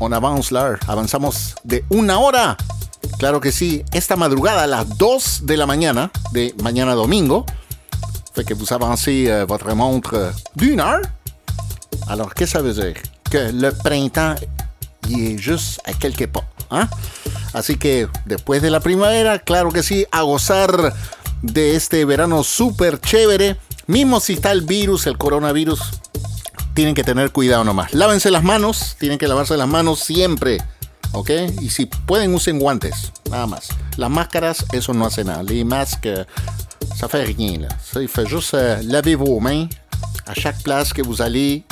on 0.00 0.10
avance 0.10 0.50
l'heure, 0.50 0.80
avanzamos 0.88 1.54
de 1.64 1.84
una 1.90 2.18
hora. 2.18 2.56
Claro 3.20 3.38
que 3.38 3.52
sí, 3.52 3.84
esta 3.92 4.16
madrugada 4.16 4.64
a 4.64 4.66
las 4.66 4.98
2 4.98 5.42
de 5.46 5.56
la 5.56 5.66
mañana 5.66 6.10
de 6.32 6.52
mañana 6.60 6.96
domingo, 6.96 7.46
fait 8.34 8.42
que 8.44 8.54
vous 8.54 8.72
avancez 8.72 9.30
euh, 9.30 9.44
votre 9.46 9.72
montre 9.76 10.32
d'une 10.56 10.80
heure. 10.80 11.02
Alors, 12.08 12.34
qu'est-ce 12.34 12.54
que 12.54 12.58
ça 12.58 12.62
veut 12.64 12.74
dire? 12.74 13.00
Que 13.30 13.52
le 13.52 13.70
printemps 13.70 14.34
est 15.14 15.38
juste 15.38 15.80
a 15.84 15.92
quelques 15.92 16.28
pas. 16.28 16.44
¿ah? 16.70 16.88
Así 17.52 17.76
que 17.76 18.08
después 18.26 18.62
de 18.62 18.70
la 18.70 18.80
primavera, 18.80 19.38
claro 19.38 19.70
que 19.70 19.82
sí, 19.82 20.06
a 20.10 20.22
gozar 20.22 20.94
de 21.42 21.76
este 21.76 22.04
verano 22.04 22.44
súper 22.44 23.00
chévere. 23.00 23.56
Mismo 23.86 24.20
si 24.20 24.34
está 24.34 24.52
el 24.52 24.62
virus, 24.62 25.06
el 25.06 25.18
coronavirus, 25.18 25.80
tienen 26.74 26.94
que 26.94 27.04
tener 27.04 27.32
cuidado 27.32 27.64
nomás. 27.64 27.92
Lávense 27.92 28.30
las 28.30 28.44
manos, 28.44 28.96
tienen 28.98 29.18
que 29.18 29.26
lavarse 29.26 29.56
las 29.56 29.68
manos 29.68 30.00
siempre. 30.00 30.58
¿Ok? 31.12 31.30
Y 31.60 31.70
si 31.70 31.86
pueden, 31.86 32.32
usen 32.34 32.60
guantes, 32.60 33.12
nada 33.30 33.46
más. 33.46 33.70
Las 33.96 34.10
máscaras, 34.10 34.64
eso 34.72 34.94
no 34.94 35.06
hace 35.06 35.24
nada. 35.24 35.42
Les 35.42 35.64
masques, 35.64 36.08
ça 36.96 37.08
fait 37.08 37.24
rien. 37.24 37.60
Là. 37.60 37.68
Ça, 37.82 38.00
il 38.00 38.08
juste 38.28 38.54
euh, 38.54 38.80
laver 38.84 39.16
vos 39.16 39.40
mains 39.40 39.66
à 40.26 40.34
chaque 40.34 40.62
place 40.62 40.92
que 40.92 41.02
vous 41.02 41.20
allez. 41.20 41.64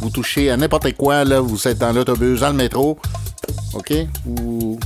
Vous 0.00 0.10
touchez 0.10 0.50
à 0.50 0.56
n'importe 0.56 0.94
quoi, 0.96 1.24
là, 1.24 1.40
vous 1.40 1.66
êtes 1.66 1.78
dans 1.78 1.92
l'autobus, 1.92 2.40
dans 2.40 2.48
le 2.50 2.54
métro, 2.54 2.98
OK? 3.74 3.92
Vous 4.24 4.78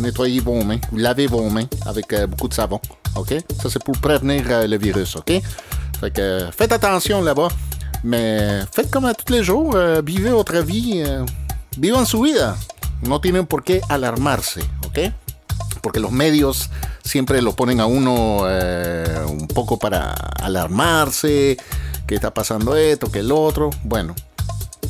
nettoyez 0.00 0.40
vos 0.40 0.62
mains, 0.62 0.78
vous 0.90 0.98
lavez 0.98 1.26
vos 1.26 1.48
mains 1.48 1.66
avec 1.86 2.12
euh, 2.12 2.26
beaucoup 2.26 2.48
de 2.48 2.54
savon, 2.54 2.80
OK? 3.16 3.34
Ça, 3.62 3.70
c'est 3.70 3.82
pour 3.82 3.96
prévenir 3.98 4.44
euh, 4.50 4.66
le 4.66 4.76
virus, 4.76 5.16
OK? 5.16 5.32
Fait 6.00 6.10
que 6.10 6.48
faites 6.56 6.72
attention 6.72 7.22
là-bas, 7.22 7.48
mais 8.04 8.60
faites 8.72 8.90
comme 8.90 9.06
à 9.06 9.14
tous 9.14 9.32
les 9.32 9.42
jours, 9.42 9.74
euh, 9.74 10.02
vivez 10.04 10.30
votre 10.30 10.58
vie, 10.58 11.02
euh, 11.06 11.24
vivan 11.78 12.04
su 12.04 12.22
vida. 12.22 12.56
No 13.02 13.20
tienen 13.20 13.46
por 13.46 13.62
qué 13.62 13.80
alarmarse, 13.88 14.60
¿ok? 14.86 15.12
Porque 15.82 16.00
los 16.00 16.10
medios 16.10 16.70
siempre 17.04 17.42
lo 17.42 17.52
ponen 17.54 17.80
a 17.80 17.86
uno 17.86 18.44
eh, 18.48 19.04
un 19.28 19.46
poco 19.46 19.78
para 19.78 20.12
alarmarse, 20.42 21.56
que 22.06 22.14
está 22.14 22.32
pasando 22.32 22.74
esto, 22.74 23.10
que 23.10 23.20
el 23.20 23.32
otro. 23.32 23.70
Bueno, 23.84 24.14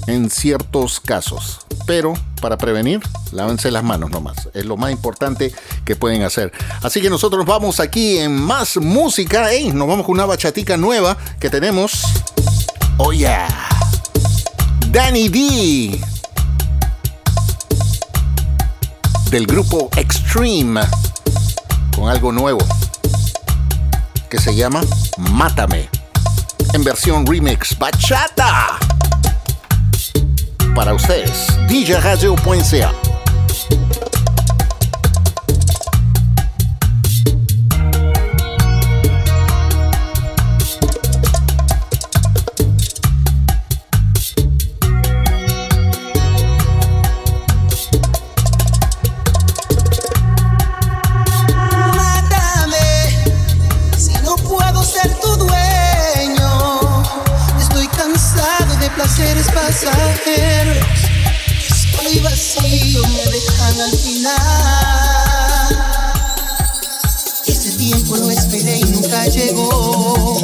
en 0.06 0.30
ciertos 0.30 1.00
casos. 1.00 1.60
Pero 1.86 2.14
para 2.40 2.56
prevenir, 2.58 3.00
lávense 3.32 3.70
las 3.70 3.84
manos 3.84 4.10
nomás. 4.10 4.48
Es 4.54 4.64
lo 4.64 4.76
más 4.76 4.92
importante 4.92 5.52
que 5.84 5.96
pueden 5.96 6.22
hacer. 6.22 6.52
Así 6.82 7.00
que 7.00 7.10
nosotros 7.10 7.44
vamos 7.46 7.80
aquí 7.80 8.18
en 8.18 8.40
más 8.40 8.76
música. 8.76 9.48
Nos 9.72 9.88
vamos 9.88 10.06
con 10.06 10.14
una 10.14 10.26
bachatica 10.26 10.76
nueva 10.76 11.16
que 11.40 11.50
tenemos. 11.50 12.02
Oh 12.98 13.12
yeah. 13.12 13.48
Danny 14.90 15.28
D. 15.28 16.00
Del 19.30 19.46
grupo 19.46 19.90
Extreme. 19.96 20.82
Con 21.94 22.08
algo 22.08 22.32
nuevo. 22.32 22.60
Que 24.30 24.38
se 24.38 24.54
llama 24.54 24.82
Mátame. 25.18 25.88
En 26.72 26.82
versión 26.82 27.24
remix 27.26 27.78
bachata 27.78 28.78
para 30.76 30.92
ustedes. 30.92 31.48
DJRadio.ca. 31.68 32.92
agujeros 60.16 60.86
que 61.58 61.66
estoy 61.66 62.18
vacío 62.20 63.02
me 63.02 63.24
dejan 63.30 63.80
al 63.80 63.92
final. 63.92 64.36
Ese 67.46 67.72
tiempo 67.72 68.16
no 68.16 68.30
esperé 68.30 68.78
y 68.78 68.84
nunca 68.84 69.26
llegó. 69.26 70.38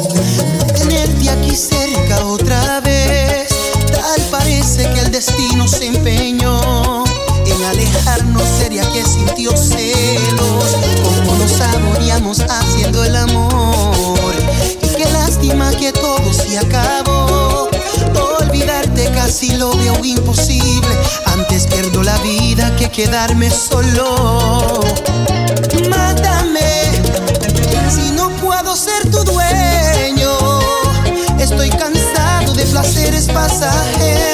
Tenerte 0.75 1.29
aquí 1.29 1.55
cerca 1.55 2.25
otra 2.25 2.81
vez, 2.81 3.47
tal 3.91 4.21
parece 4.31 4.89
que 4.91 4.99
el 4.99 5.11
destino 5.11 5.67
se 5.67 5.87
empeñó 5.87 7.03
en 7.45 7.63
alejarnos. 7.63 8.43
Sería 8.59 8.89
que 8.91 9.03
sintió 9.03 9.55
celos, 9.55 10.77
como 11.03 11.35
nos 11.37 11.51
saboreamos 11.51 12.39
haciendo 12.49 13.03
el 13.03 13.15
amor. 13.15 14.35
Y 14.81 14.87
qué 14.87 15.05
lástima 15.11 15.71
que 15.71 15.91
todo 15.91 16.33
se 16.33 16.57
acabó. 16.57 17.42
Si 19.33 19.49
lo 19.57 19.75
veo 19.75 19.95
imposible. 20.05 20.95
Antes 21.25 21.65
pierdo 21.65 22.03
la 22.03 22.15
vida 22.19 22.75
que 22.75 22.91
quedarme 22.91 23.49
solo. 23.49 24.79
Mátame, 25.89 26.61
si 27.89 28.11
no 28.11 28.29
puedo 28.37 28.75
ser 28.75 29.09
tu 29.09 29.23
dueño. 29.23 30.37
Estoy 31.39 31.71
cansado 31.71 32.53
de 32.53 32.63
placeres 32.67 33.25
pasajeros. 33.25 34.32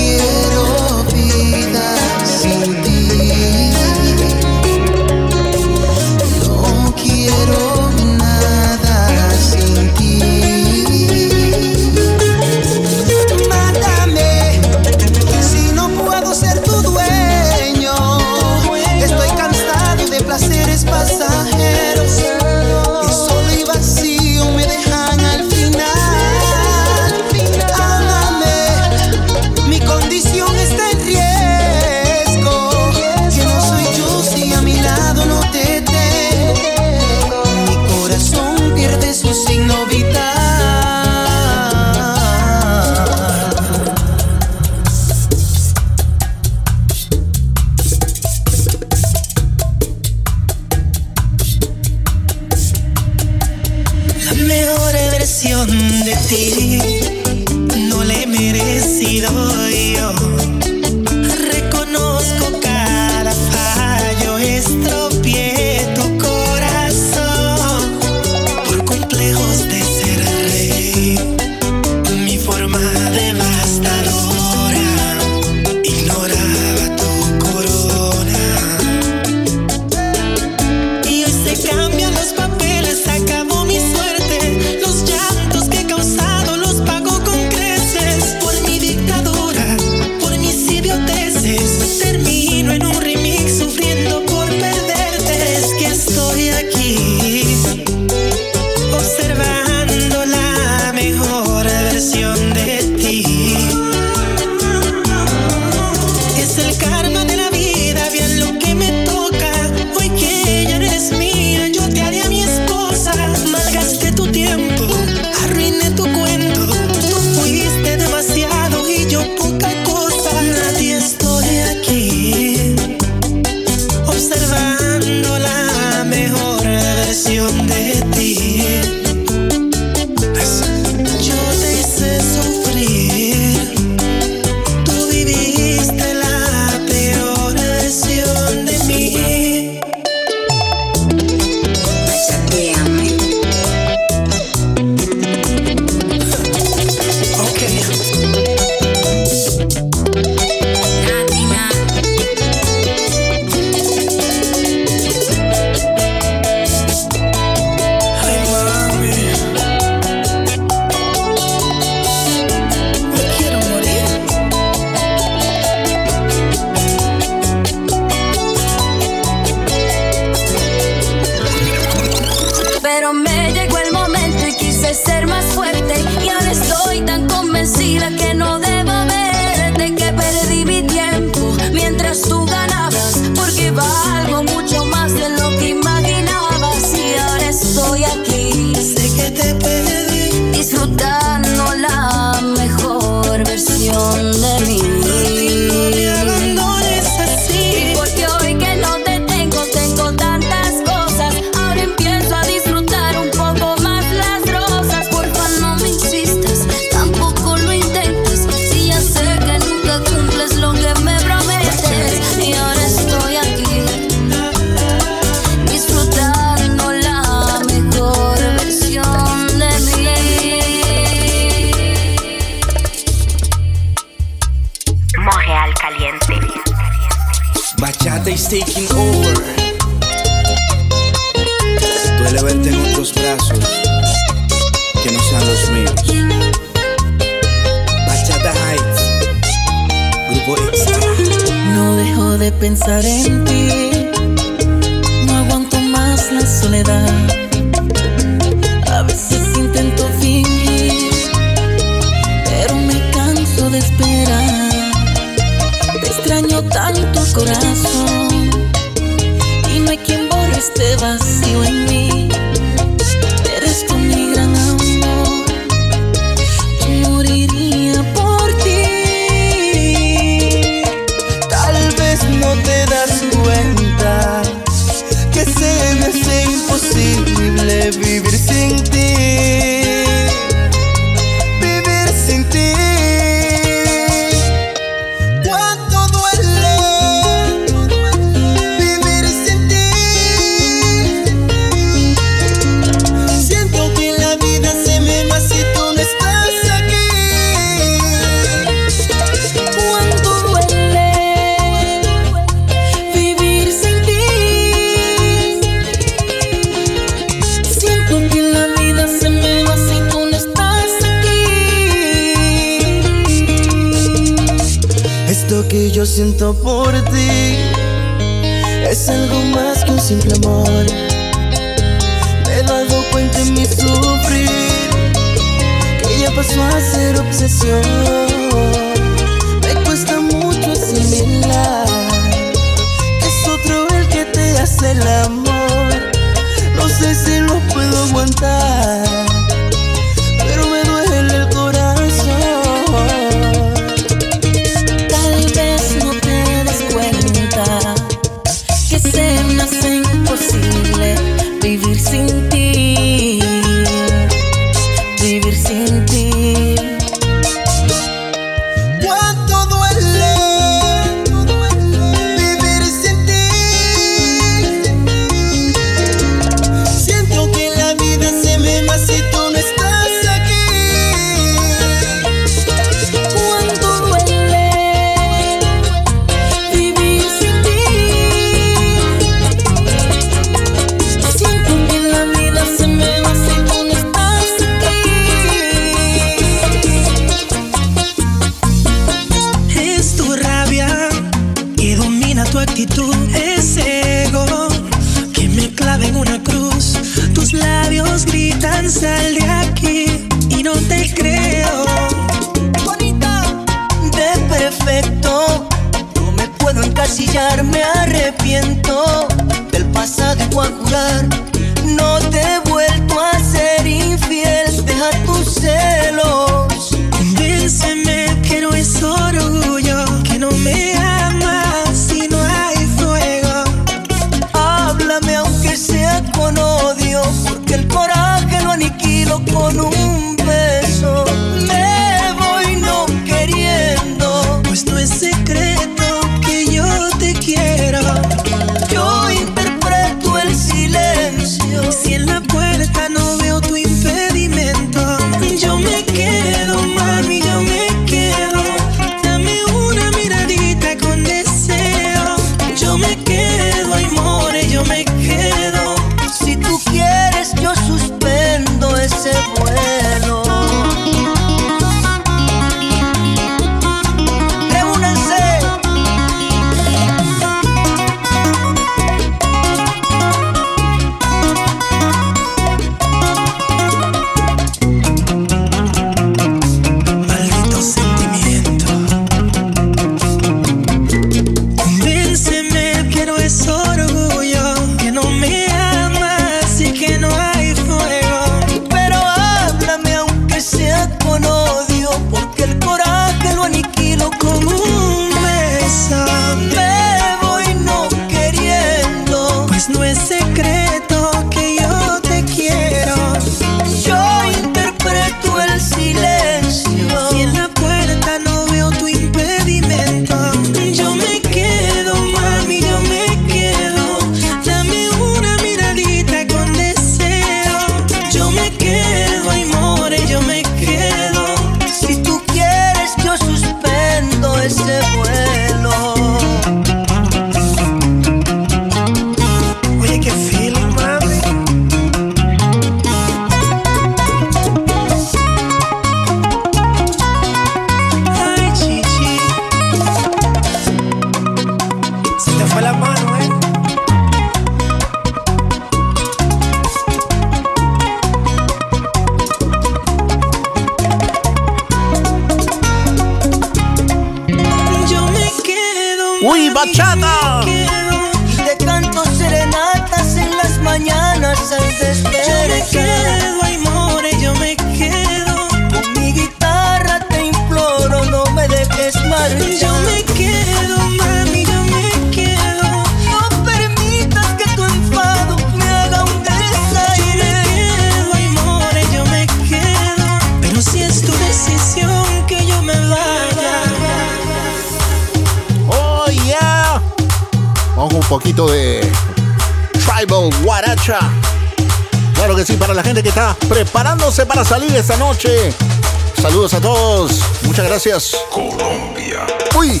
gracias. 597.98 598.36
Colombia. 598.52 599.44
Uy, 599.76 600.00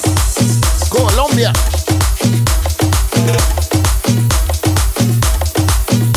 Colombia. 0.88 1.52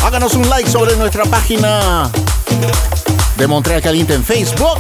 Háganos 0.04 0.36
un 0.36 0.48
like 0.48 0.70
sobre 0.70 0.96
nuestra 0.98 1.26
página 1.26 2.08
de 3.36 3.48
Montreal 3.48 3.82
Caliente 3.82 4.14
en 4.14 4.24
Facebook, 4.24 4.78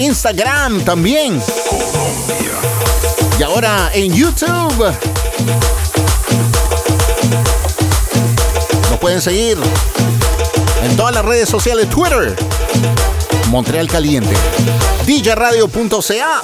Instagram 0.00 0.80
también. 0.84 1.40
Colombia. 1.40 3.38
Y 3.38 3.42
ahora 3.44 3.90
en 3.94 4.12
YouTube. 4.12 4.92
Nos 8.90 8.98
pueden 8.98 9.22
seguir 9.22 9.58
en 10.82 10.96
todas 10.96 11.14
las 11.14 11.24
redes 11.24 11.48
sociales, 11.48 11.88
Twitter, 11.88 12.34
Montreal 13.52 13.86
Caliente. 13.86 14.34
DJradio.ca 15.04 16.42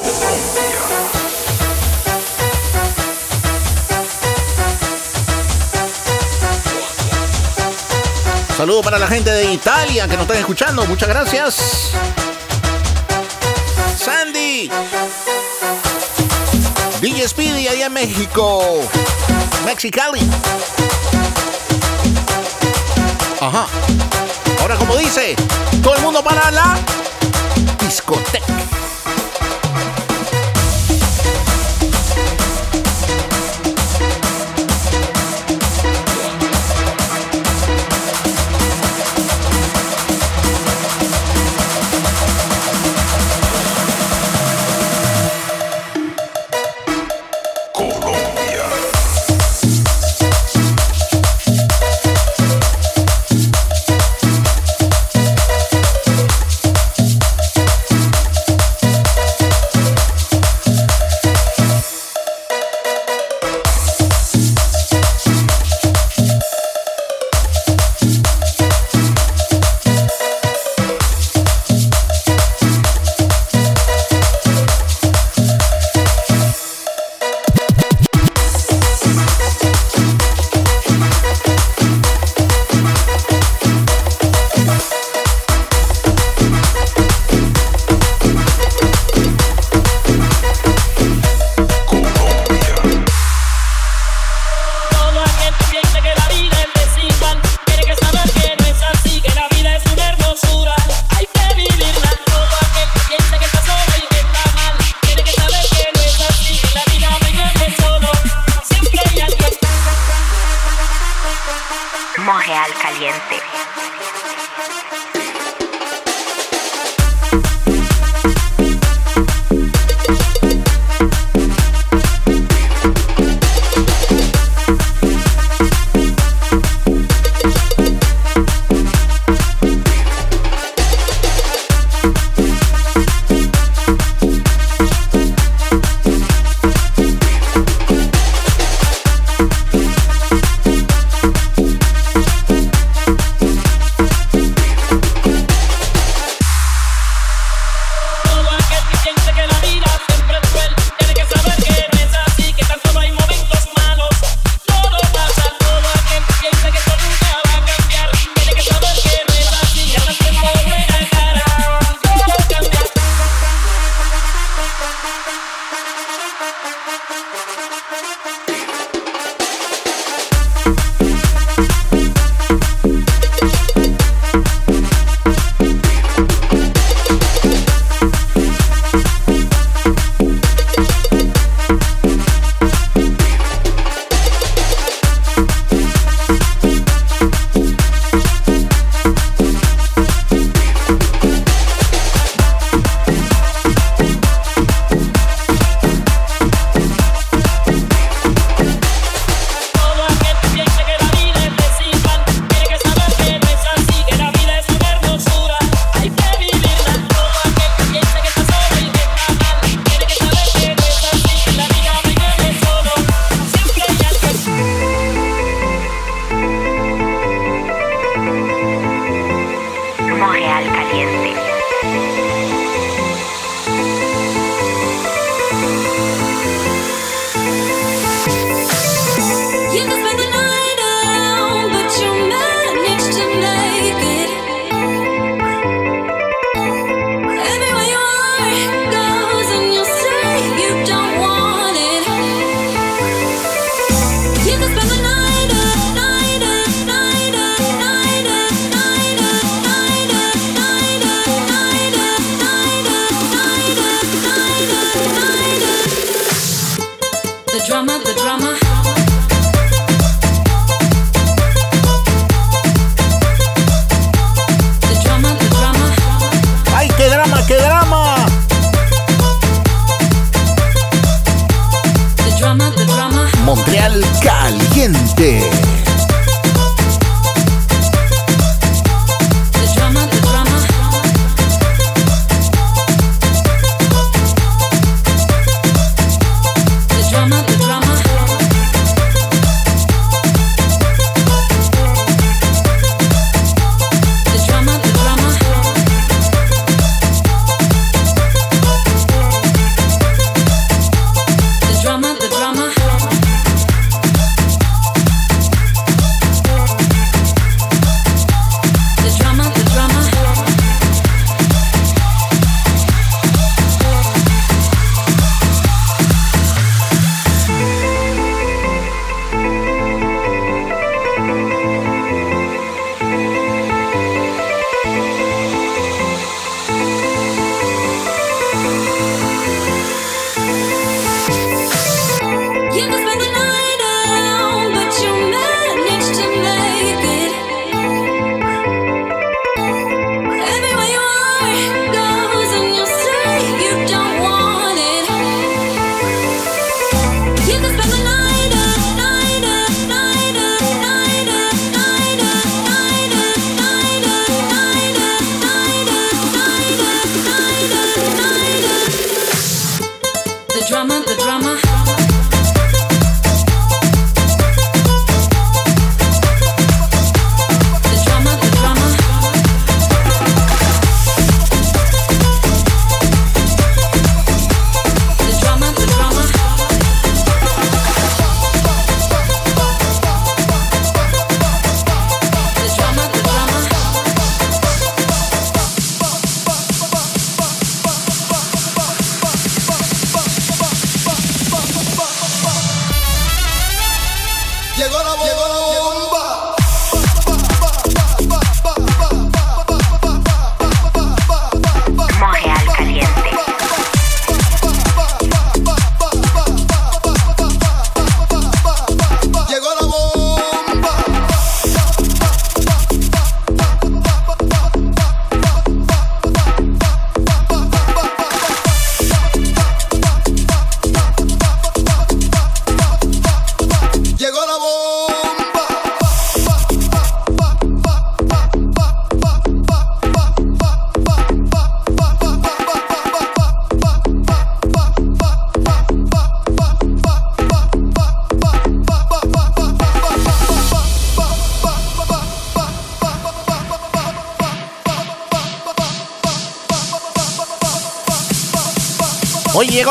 Saludos 8.54 8.84
para 8.84 8.98
la 8.98 9.06
gente 9.06 9.30
de 9.30 9.54
Italia 9.54 10.06
que 10.06 10.16
nos 10.16 10.24
están 10.24 10.36
escuchando. 10.36 10.84
Muchas 10.84 11.08
gracias. 11.08 11.92
Sandy. 13.96 14.70
DJ 17.00 17.26
Speedy 17.26 17.68
allá 17.68 17.86
en 17.86 17.92
México. 17.94 18.82
Mexicali. 19.64 20.20
Ajá 23.40 23.66
como 24.88 25.00
dice, 25.00 25.36
todo 25.82 25.96
el 25.96 26.02
mundo 26.02 26.24
para 26.24 26.50
la 26.50 26.78
discoteca. 27.78 28.57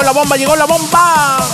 La 0.08 0.14
bomba, 0.14 0.38
llegó 0.38 0.56
la 0.56 0.66
bomba. 0.66 1.47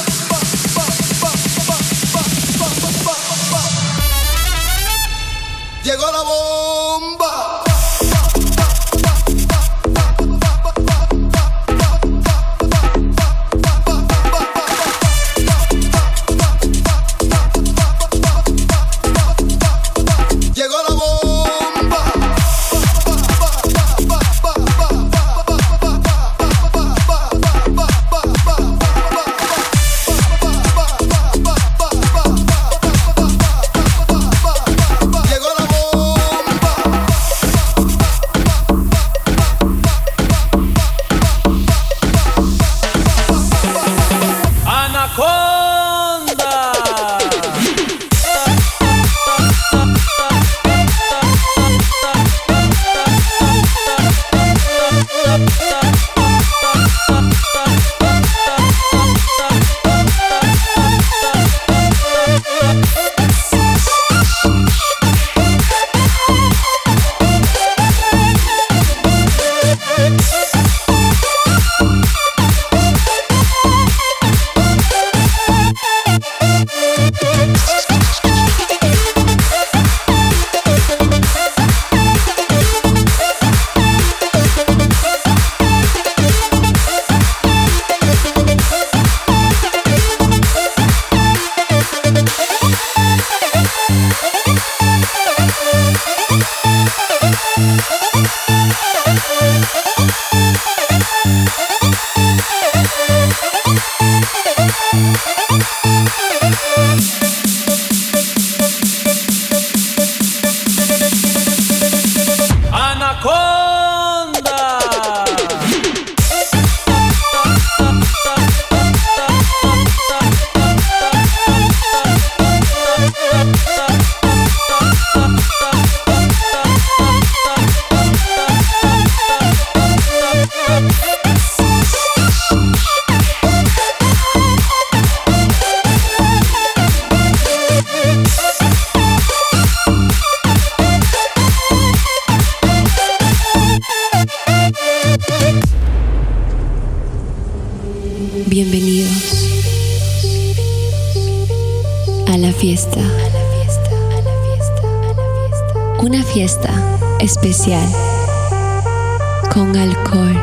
Con 159.53 159.73
alcohol 159.77 160.37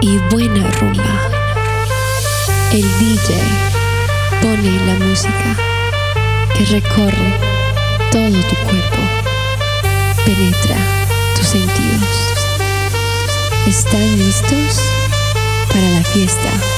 y 0.00 0.16
buena 0.30 0.66
rumba. 0.80 1.28
El 2.72 2.82
DJ 2.98 3.36
pone 4.40 4.86
la 4.86 5.04
música 5.04 5.54
que 6.56 6.64
recorre 6.64 7.34
todo 8.10 8.30
tu 8.30 8.56
cuerpo, 8.56 9.02
penetra 10.24 10.78
tus 11.36 11.46
sentidos. 11.46 12.34
¿Están 13.66 14.18
listos 14.18 14.80
para 15.68 15.90
la 15.90 16.04
fiesta? 16.04 16.77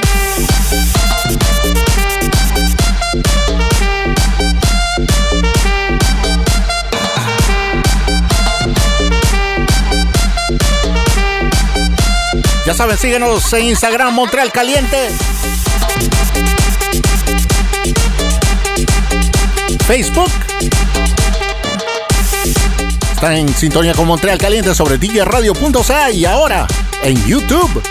Ya 12.65 12.75
saben, 12.75 12.97
síguenos 12.97 13.51
en 13.53 13.65
Instagram 13.65 14.13
Montreal 14.13 14.51
Caliente. 14.51 15.09
Facebook. 19.87 20.31
Está 23.13 23.35
en 23.35 23.53
sintonía 23.53 23.93
con 23.93 24.07
Montreal 24.07 24.37
Caliente 24.37 24.75
sobre 24.75 24.97
djradio.ca 24.97 26.11
y 26.11 26.25
ahora 26.25 26.67
en 27.03 27.25
YouTube. 27.25 27.81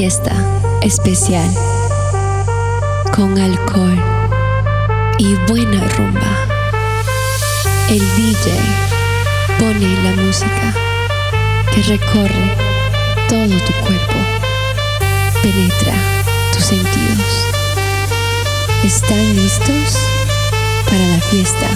Fiesta 0.00 0.32
especial 0.80 1.46
con 3.14 3.38
alcohol 3.38 4.02
y 5.18 5.34
buena 5.46 5.86
rumba. 5.88 6.46
El 7.90 7.98
DJ 8.16 8.50
pone 9.58 10.02
la 10.02 10.22
música 10.22 10.74
que 11.74 11.82
recorre 11.82 12.56
todo 13.28 13.54
tu 13.66 13.72
cuerpo, 13.84 14.18
penetra 15.42 15.92
tus 16.54 16.64
sentidos. 16.64 17.46
¿Están 18.82 19.36
listos 19.36 19.98
para 20.86 21.06
la 21.08 21.20
fiesta? 21.20 21.68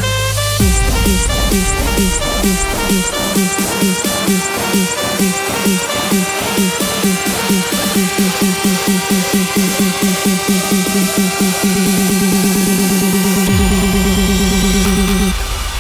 Fiesta, 4.67 5.04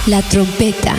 la 0.07 0.21
trompeta. 0.23 0.95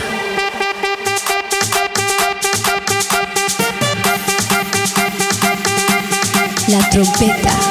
La 6.68 6.78
trompeta. 6.90 7.65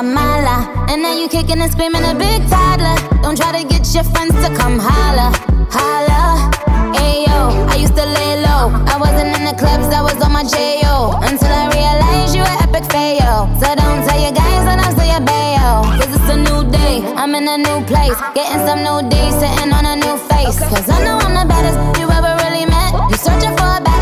Mala. 0.00 0.86
And 0.88 1.02
now 1.02 1.12
you 1.12 1.28
kicking 1.28 1.60
and 1.60 1.70
screaming 1.70 2.04
a 2.04 2.14
big 2.14 2.40
toddler. 2.48 2.96
Don't 3.20 3.36
try 3.36 3.52
to 3.60 3.66
get 3.66 3.84
your 3.92 4.04
friends 4.04 4.32
to 4.40 4.48
come 4.56 4.78
holla, 4.78 5.28
holla. 5.68 6.48
Ayo, 6.96 7.68
I 7.68 7.76
used 7.76 7.96
to 7.96 8.06
lay 8.06 8.40
low. 8.40 8.72
I 8.88 8.96
wasn't 8.96 9.36
in 9.36 9.44
the 9.44 9.52
clubs, 9.58 9.92
I 9.92 10.00
was 10.00 10.16
on 10.24 10.32
my 10.32 10.44
J.O. 10.44 11.18
Until 11.20 11.52
I 11.52 11.68
realized 11.76 12.34
you 12.34 12.40
were 12.40 12.58
epic 12.64 12.88
fail. 12.90 13.50
So 13.60 13.68
don't 13.74 14.00
tell 14.06 14.20
your 14.22 14.32
guys 14.32 14.64
and 14.70 14.80
I'll 14.80 14.96
say 14.96 15.10
your 15.12 15.20
bayo. 15.20 15.84
Cause 16.00 16.14
it's 16.16 16.30
a 16.30 16.38
new 16.40 16.64
day, 16.70 17.02
I'm 17.20 17.34
in 17.34 17.44
a 17.48 17.58
new 17.58 17.84
place. 17.84 18.16
Getting 18.32 18.64
some 18.64 18.80
new 18.80 19.04
days, 19.10 19.34
sitting 19.36 19.72
on 19.76 19.84
a 19.84 19.96
new 19.96 20.16
face. 20.32 20.56
Cause 20.72 20.88
I 20.88 21.04
know 21.04 21.18
I'm 21.20 21.34
the 21.36 21.44
baddest 21.44 21.76
you 22.00 22.08
ever 22.08 22.32
really 22.40 22.64
met. 22.64 22.96
You 23.10 23.16
searching 23.20 23.52
for 23.58 23.68
a 23.76 23.80
better, 23.84 24.01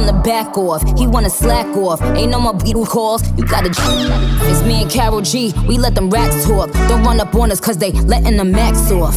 him 0.00 0.06
to 0.06 0.22
back 0.22 0.56
off. 0.56 0.82
He 0.98 1.06
wanna 1.06 1.30
slack 1.30 1.66
off. 1.76 2.00
Ain't 2.16 2.30
no 2.30 2.40
more 2.40 2.54
beetle 2.54 2.86
calls. 2.86 3.22
You 3.36 3.44
gotta. 3.46 3.70
It's 3.70 4.62
me 4.64 4.82
and 4.82 4.90
Carol 4.90 5.20
G. 5.20 5.52
We 5.68 5.78
let 5.78 5.94
them 5.94 6.10
rats 6.10 6.46
talk. 6.46 6.72
Don't 6.88 7.02
run 7.04 7.20
up 7.20 7.34
on 7.34 7.50
us 7.50 7.60
cause 7.60 7.76
they 7.78 7.92
letting 7.92 8.36
the 8.36 8.44
max 8.44 8.90
off. 8.90 9.16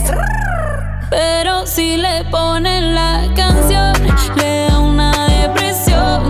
Pero 1.10 1.65
si 1.65 1.97
le 1.97 2.23
ponen 2.31 2.95
la 2.95 3.31
canción, 3.35 3.93
le 4.35 4.68
da 4.68 4.80
una 4.80 5.11
depresión 5.27 6.30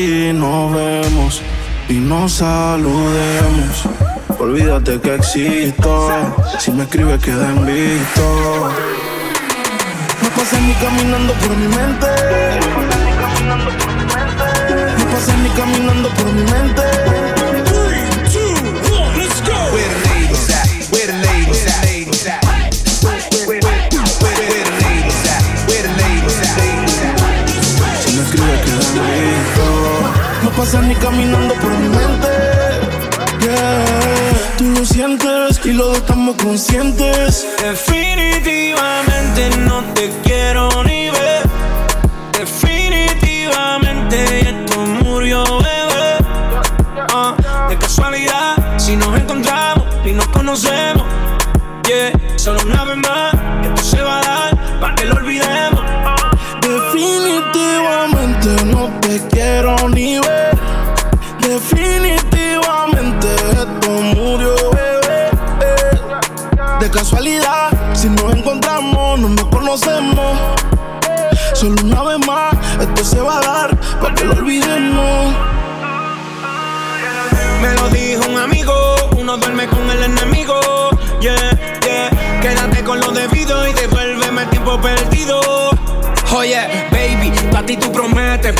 ahí 0.00 0.32
nos 0.32 0.72
vemos 0.72 1.42
y 1.88 1.94
nos 1.94 2.34
saludemos, 2.34 3.84
olvídate 4.38 5.00
que 5.00 5.14
existo. 5.16 6.10
Si 6.58 6.70
me 6.70 6.84
escribes, 6.84 7.22
queda 7.22 7.48
en 7.50 7.66
visto. 7.66 8.70
No 10.22 10.28
pasas 10.36 10.60
ni 10.62 10.72
caminando 10.74 11.32
por 11.34 11.56
mi 11.56 11.68
mente. 11.68 12.06
No 14.98 15.04
pasas 15.12 15.38
ni 15.38 15.48
caminando 15.50 16.08
por 16.10 16.32
mi 16.32 16.42
mente. 16.44 17.29
Ni 30.78 30.94
caminando 30.94 31.54
por 31.54 31.70
mi 31.70 31.88
mente. 31.88 32.28
Yeah. 33.40 34.56
Tú 34.56 34.64
lo 34.66 34.84
sientes 34.84 35.60
y 35.64 35.72
los 35.72 35.88
dos 35.88 35.96
estamos 35.98 36.36
conscientes. 36.36 37.44
Definitivamente 37.60 39.50
no 39.66 39.82
te 39.94 40.10
quiero 40.22 40.29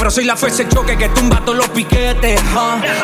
pero 0.01 0.11
soy 0.11 0.25
la 0.25 0.35
fuerza 0.35 0.63
de 0.63 0.71
choque 0.71 0.97
que 0.97 1.11
tumba 1.11 1.43
todos 1.45 1.59
los 1.59 1.69
piquetes. 1.69 2.41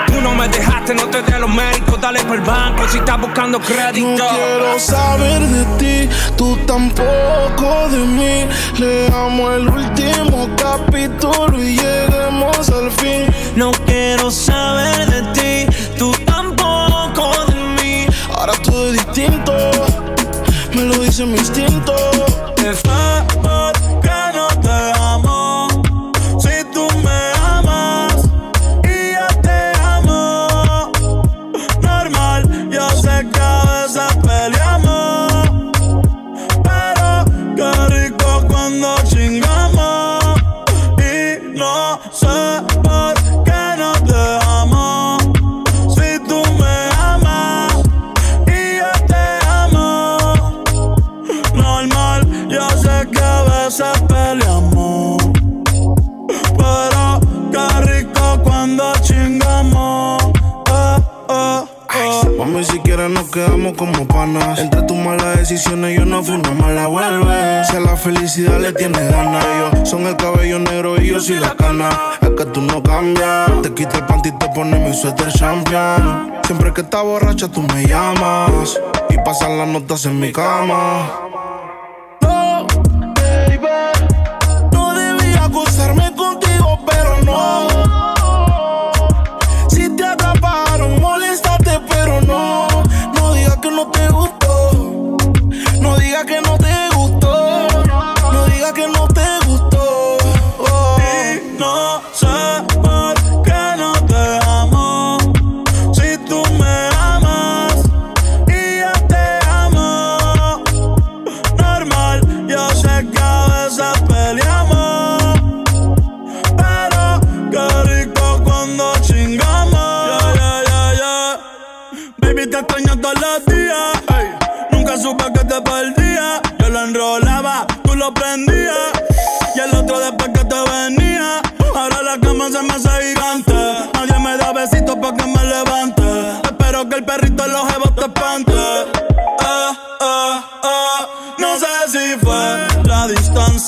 Tú 0.06 0.18
no 0.22 0.34
me 0.34 0.48
dejaste, 0.48 0.94
no 0.94 1.06
te 1.08 1.20
dé 1.20 1.38
los 1.38 1.50
médicos, 1.50 2.00
dale 2.00 2.24
por 2.24 2.36
el 2.36 2.40
banco 2.40 2.88
si 2.88 2.96
estás 2.96 3.20
buscando 3.20 3.60
crédito. 3.60 4.16
No 4.16 4.30
quiero 4.30 4.80
saber 4.80 5.42
de 5.42 5.64
ti, 5.76 6.16
tú 6.38 6.56
tampoco 6.66 7.88
de 7.90 7.98
mí. 7.98 8.48
Leamos 8.78 9.56
el 9.56 9.68
último 9.68 10.48
capítulo 10.56 11.62
y 11.62 11.76
lleguemos 11.76 12.70
al 12.70 12.90
fin. 12.92 13.26
No 13.56 13.72
quiero 13.84 14.30
saber 14.30 15.06
de 15.10 15.66
ti, 15.66 15.76
tú 15.98 16.12
tampoco 16.24 17.30
de 17.48 17.82
mí. 17.82 18.06
Ahora 18.34 18.54
todo 18.64 18.90
es 18.90 19.04
distinto, 19.04 19.52
me 20.74 20.84
lo 20.84 20.94
dice 20.94 21.26
mi 21.26 21.36
instinto. 21.36 21.94
como 63.76 64.06
panas. 64.08 64.58
Entre 64.58 64.82
tus 64.82 64.96
malas 64.96 65.38
decisiones, 65.38 65.96
yo 65.96 66.04
no 66.04 66.22
fui 66.22 66.34
una 66.34 66.50
mala 66.52 66.86
vuelve. 66.86 67.64
Si 67.64 67.76
a 67.76 67.80
la 67.80 67.96
felicidad 67.96 68.58
le 68.58 68.72
tienes 68.72 69.10
ganas, 69.10 69.44
ellos 69.44 69.88
son 69.88 70.06
el 70.06 70.16
cabello 70.16 70.58
negro 70.58 71.00
y 71.00 71.08
yo 71.08 71.20
soy 71.20 71.38
la 71.38 71.54
cana. 71.54 71.88
Es 72.20 72.30
que 72.30 72.44
tú 72.46 72.62
no 72.62 72.82
cambias, 72.82 73.50
te 73.62 73.72
quita 73.74 73.98
el 73.98 74.06
panty 74.06 74.30
y 74.30 74.32
te 74.32 74.48
pones 74.48 74.80
mi 74.80 74.94
suéter 74.94 75.30
champion. 75.32 76.32
Siempre 76.44 76.72
que 76.72 76.80
estás 76.80 77.02
borracha, 77.02 77.48
tú 77.48 77.62
me 77.62 77.86
llamas 77.86 78.80
y 79.10 79.16
pasan 79.18 79.58
las 79.58 79.68
notas 79.68 80.04
en 80.06 80.18
mi 80.18 80.32
cama. 80.32 81.10
No, 82.22 82.66
baby, 83.14 83.58
no 84.72 84.94
debía 84.94 85.44
acusarme 85.44 86.14
contigo, 86.16 86.78
pero 86.86 87.22
no. 87.24 87.75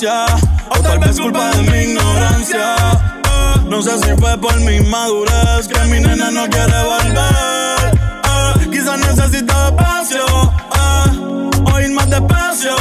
O 0.01 0.81
tal 0.81 0.97
vez 0.99 1.19
culpa 1.19 1.51
de 1.51 1.63
mi 1.63 1.91
ignorancia. 1.91 2.73
Eh, 2.77 3.59
no 3.69 3.81
sé 3.81 3.97
si 3.99 4.15
fue 4.15 4.37
por 4.37 4.57
mi 4.61 4.77
inmadurez 4.77 5.67
que 5.67 5.77
mi 5.87 5.99
nena 5.99 6.31
no 6.31 6.47
quiere 6.47 6.83
volver. 6.85 7.99
Eh. 8.23 8.69
Quizás 8.71 8.97
necesito 8.97 9.53
espacio. 9.67 10.25
Eh. 10.25 11.71
O 11.73 11.79
ir 11.81 11.91
más 11.91 12.09
despacio. 12.09 12.75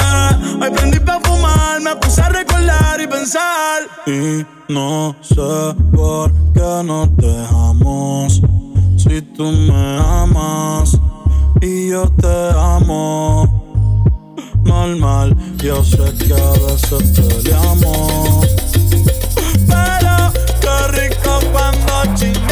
Eh, 0.00 0.58
hoy 0.62 0.70
prendí 0.72 0.98
pa' 0.98 1.20
fumar, 1.20 1.80
me 1.80 1.94
puse 1.94 2.20
a 2.22 2.28
recordar 2.30 3.00
y 3.00 3.06
pensar. 3.06 3.82
Y 4.06 4.44
no 4.72 5.14
sé 5.22 5.76
por 5.94 6.32
qué 6.54 6.82
nos 6.84 7.16
dejamos. 7.16 8.42
Si 8.96 9.22
tú 9.36 9.44
me 9.44 9.98
amas 10.00 10.98
y 11.60 11.90
yo 11.90 12.10
te 12.20 12.50
amo 12.58 13.63
mal, 14.64 14.96
mal. 14.96 15.36
Yo 15.62 15.84
sé 15.84 15.98
que 16.18 16.34
a 16.34 16.52
veces 16.66 17.20
peleamos, 17.20 18.46
pero 19.66 20.32
qué 20.60 20.76
rico 20.92 21.40
cuando 21.52 22.14
chingamos. 22.14 22.43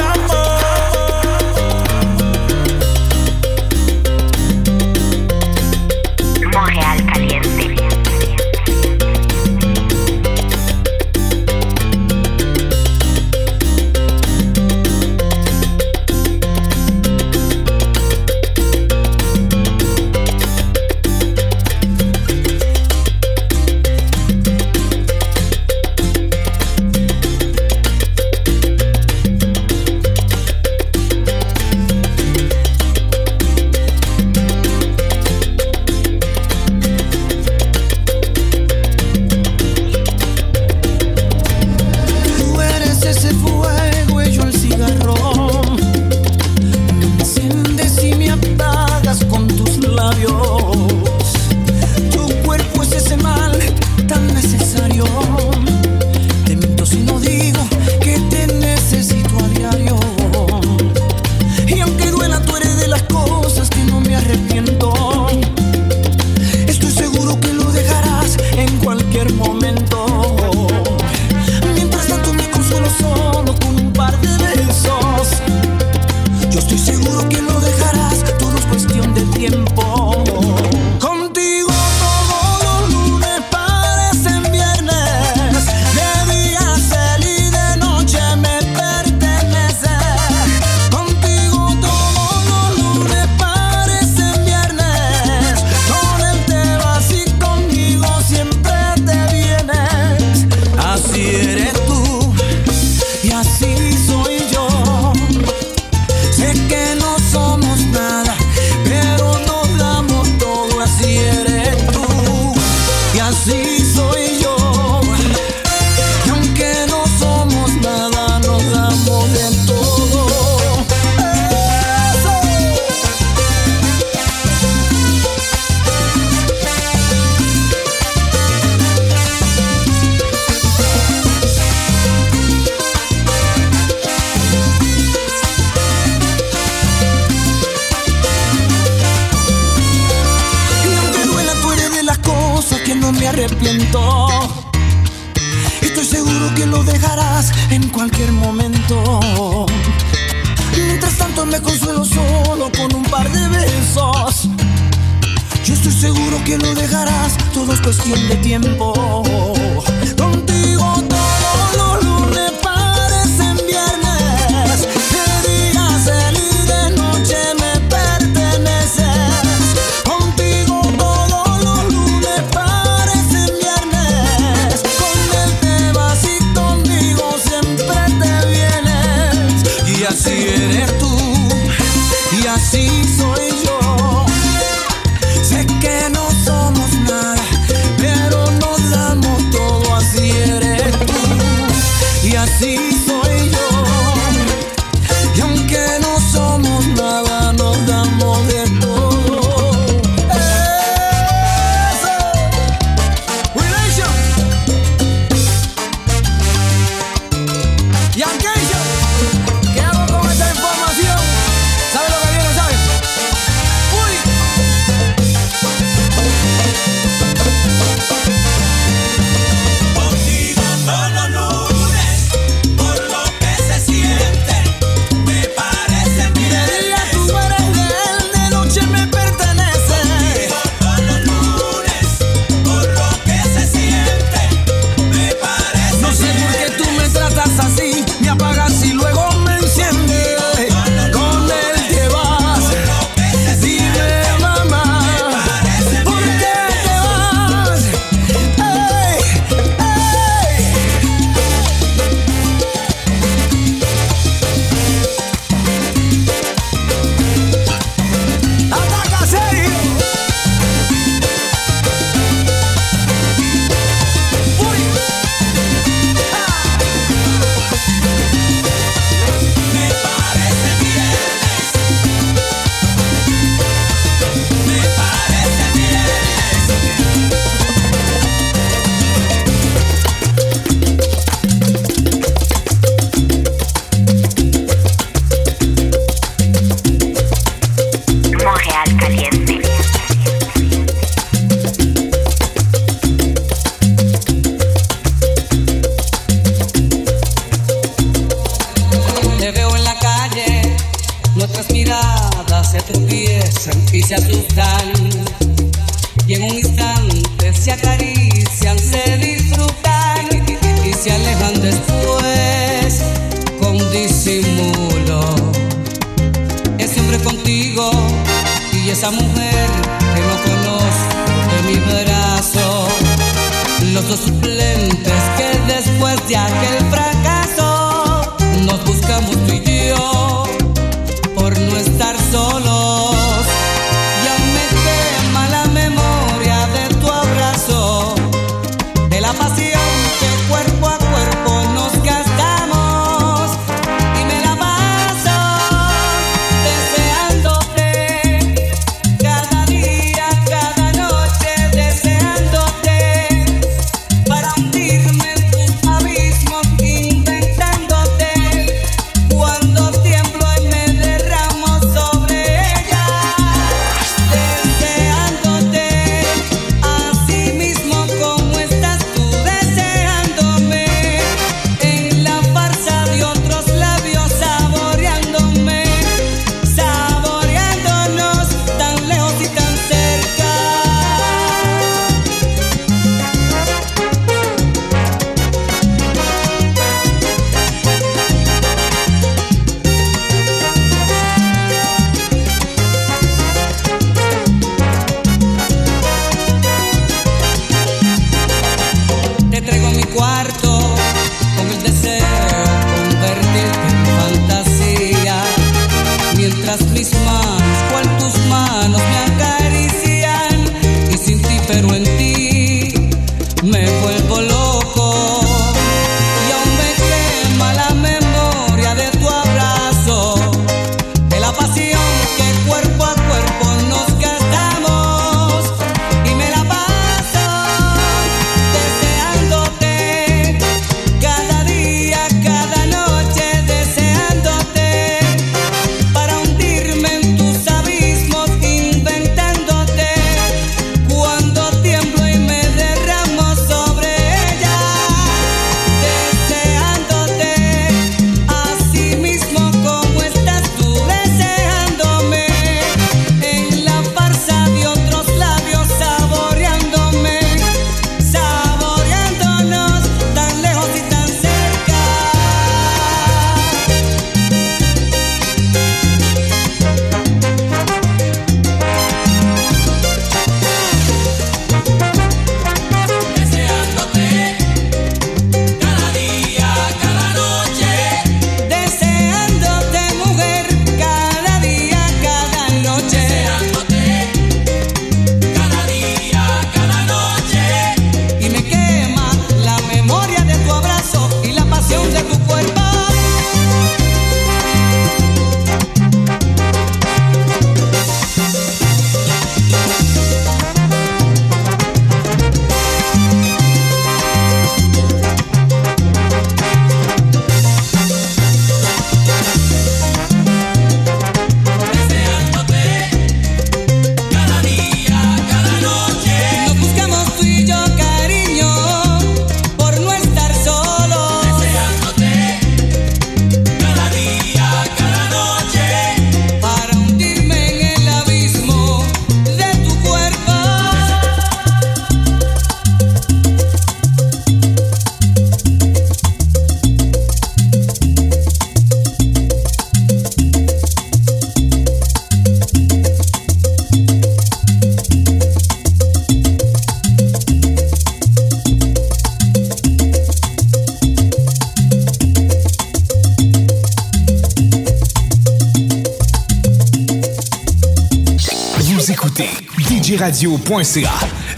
radio.ca. 560.33 561.13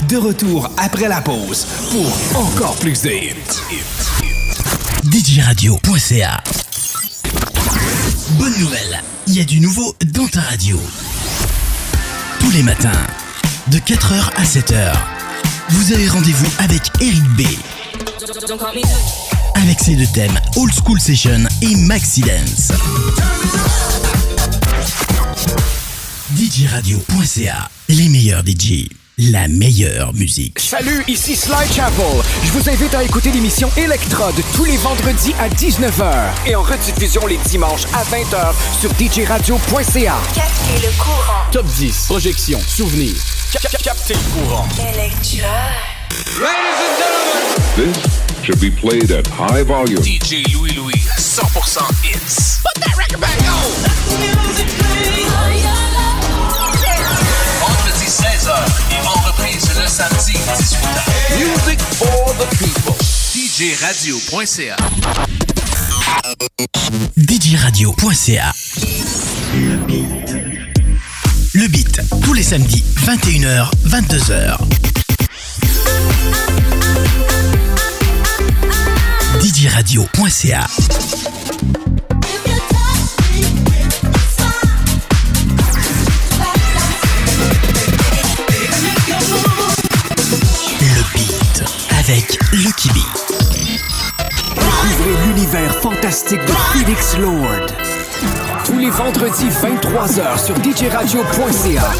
De 0.08 0.16
retour 0.16 0.68
après 0.78 1.06
la 1.06 1.20
pause 1.20 1.64
pour 1.92 2.40
encore 2.40 2.74
plus 2.76 3.02
de 3.02 3.10
hits. 3.10 3.34
DigiRadio.ca. 5.04 6.42
Bonne 8.30 8.58
nouvelle, 8.58 9.00
il 9.28 9.34
y 9.34 9.40
a 9.40 9.44
du 9.44 9.60
nouveau 9.60 9.94
dans 10.06 10.26
ta 10.26 10.40
radio. 10.40 10.80
Tous 12.40 12.50
les 12.50 12.64
matins, 12.64 12.90
de 13.68 13.78
4h 13.78 14.30
à 14.36 14.42
7h, 14.42 14.92
vous 15.68 15.92
avez 15.92 16.08
rendez-vous 16.08 16.50
avec 16.58 16.82
Eric 17.00 17.22
B. 17.36 17.42
Avec 19.54 19.78
ses 19.78 19.94
deux 19.94 20.08
thèmes 20.12 20.40
Old 20.56 20.72
School 20.74 20.98
Session 20.98 21.44
et 21.62 21.76
Maxi 21.76 22.22
Dance. 22.22 22.72
DigiRadio.ca 26.30 27.70
les 27.88 28.08
meilleurs 28.08 28.42
DJ, 28.46 28.88
la 29.18 29.46
meilleure 29.46 30.14
musique. 30.14 30.58
Salut, 30.58 31.04
ici 31.06 31.36
Sly 31.36 31.70
Chapel. 31.70 32.22
Je 32.42 32.50
vous 32.52 32.70
invite 32.70 32.94
à 32.94 33.04
écouter 33.04 33.30
l'émission 33.30 33.70
Electrode 33.76 34.34
tous 34.54 34.64
les 34.64 34.78
vendredis 34.78 35.34
à 35.38 35.50
19h 35.50 36.14
et 36.46 36.56
en 36.56 36.62
rediffusion 36.62 37.26
les 37.26 37.36
dimanches 37.48 37.84
à 37.92 38.02
20h 38.04 38.54
sur 38.80 38.90
djradio.ca. 38.98 40.16
Captez 40.34 40.86
le 40.86 40.98
courant. 40.98 41.44
Top 41.52 41.66
10, 41.66 42.06
projection, 42.06 42.58
souvenir. 42.66 43.12
Captez 43.52 44.14
le 44.14 44.40
courant. 44.40 44.66
Electra. 44.78 45.48
Ladies 46.40 46.80
and 46.80 46.96
gentlemen. 47.76 47.92
This 47.92 48.44
should 48.44 48.60
be 48.60 48.70
played 48.70 49.12
at 49.12 49.26
high 49.26 49.62
volume. 49.62 50.00
DJ 50.00 50.42
Louis 50.54 50.72
Louis, 50.72 51.02
100% 51.18 51.80
hits. 52.02 52.62
Put 52.62 52.82
that 52.82 52.96
record 52.96 53.20
back 53.20 53.38
on. 53.42 53.82
That's 53.82 54.18
music. 54.18 54.93
Samedi 59.94 60.32
18h. 60.32 61.38
Music 61.38 61.78
for 61.80 62.34
the 62.34 62.46
people. 62.58 62.96
DJRadio.ca 63.32 64.76
DJRadio.ca 67.16 68.52
Le 69.54 69.76
beat. 69.86 70.34
Le 71.54 71.68
beat, 71.68 72.00
tous 72.24 72.32
les 72.32 72.42
samedis, 72.42 72.82
21h, 73.06 73.70
22h. 73.86 74.58
DJRadio.ca 79.40 80.66
avec 92.06 92.38
Lucky 92.52 92.90
B. 92.90 92.96
Découvrez 94.54 95.26
l'univers 95.26 95.74
fantastique 95.80 96.40
de 96.40 96.52
Felix 96.72 97.16
Lord. 97.16 97.66
Tous 98.64 98.78
les 98.78 98.90
vendredis 98.90 99.48
23h 99.48 100.44
sur 100.44 100.54
djradio.ca. 100.62 101.92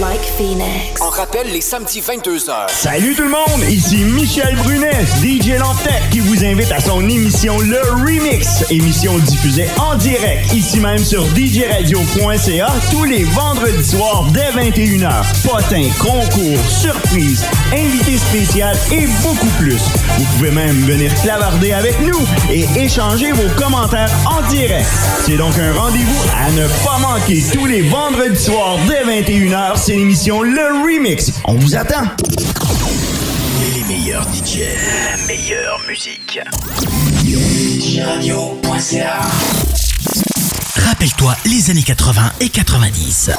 Like 0.00 0.24
Phoenix. 0.36 1.00
On 1.00 1.08
rappelle 1.08 1.50
les 1.52 1.60
samedis 1.60 2.00
22h. 2.00 2.68
Salut 2.68 3.14
tout 3.14 3.22
le 3.22 3.30
monde, 3.30 3.70
ici 3.70 4.04
Michel 4.04 4.54
Brunet, 4.56 5.04
DJ 5.22 5.58
Lantec, 5.58 6.10
qui 6.10 6.18
vous 6.20 6.44
invite 6.44 6.70
à 6.72 6.80
son 6.80 7.08
émission 7.08 7.58
Le 7.60 7.80
Remix, 7.92 8.64
émission 8.70 9.16
diffusée 9.18 9.68
en 9.78 9.94
direct, 9.94 10.52
ici 10.52 10.80
même 10.80 10.98
sur 10.98 11.24
djradio.ca, 11.34 12.68
tous 12.90 13.04
les 13.04 13.24
vendredis 13.24 13.88
soirs 13.88 14.26
dès 14.32 14.50
21h. 14.50 15.24
Potins, 15.42 15.88
concours, 15.98 16.58
surprises, 16.68 17.44
invités 17.72 18.18
spécial 18.18 18.76
et 18.92 19.06
beaucoup 19.22 19.50
plus. 19.58 19.80
Vous 20.18 20.24
pouvez 20.36 20.50
même 20.50 20.76
venir 20.82 21.14
clavarder 21.22 21.72
avec 21.72 22.00
nous 22.00 22.20
et 22.50 22.66
échanger 22.76 23.32
vos 23.32 23.48
commentaires 23.56 24.10
en 24.26 24.46
direct. 24.50 24.86
C'est 25.24 25.36
donc 25.36 25.56
un 25.58 25.72
rendez-vous 25.72 26.22
à 26.36 26.50
ne 26.50 26.66
pas 26.84 26.98
manquer 26.98 27.42
tous 27.52 27.66
les 27.66 27.82
vendredis 27.82 28.42
soirs 28.42 28.78
dès 28.86 29.04
21h. 29.04 29.85
C'est 29.86 29.94
l'émission 29.94 30.42
Le 30.42 30.82
Remix. 30.82 31.30
On 31.44 31.54
vous 31.54 31.76
attend. 31.76 32.02
Les 33.72 33.84
meilleurs 33.84 34.24
DJ, 34.34 34.62
la 35.12 35.16
meilleure 35.28 35.80
musique. 35.86 36.40
Rappelle-toi 40.88 41.36
les 41.44 41.70
années 41.70 41.84
80 41.84 42.32
et 42.40 42.48
90. 42.48 43.30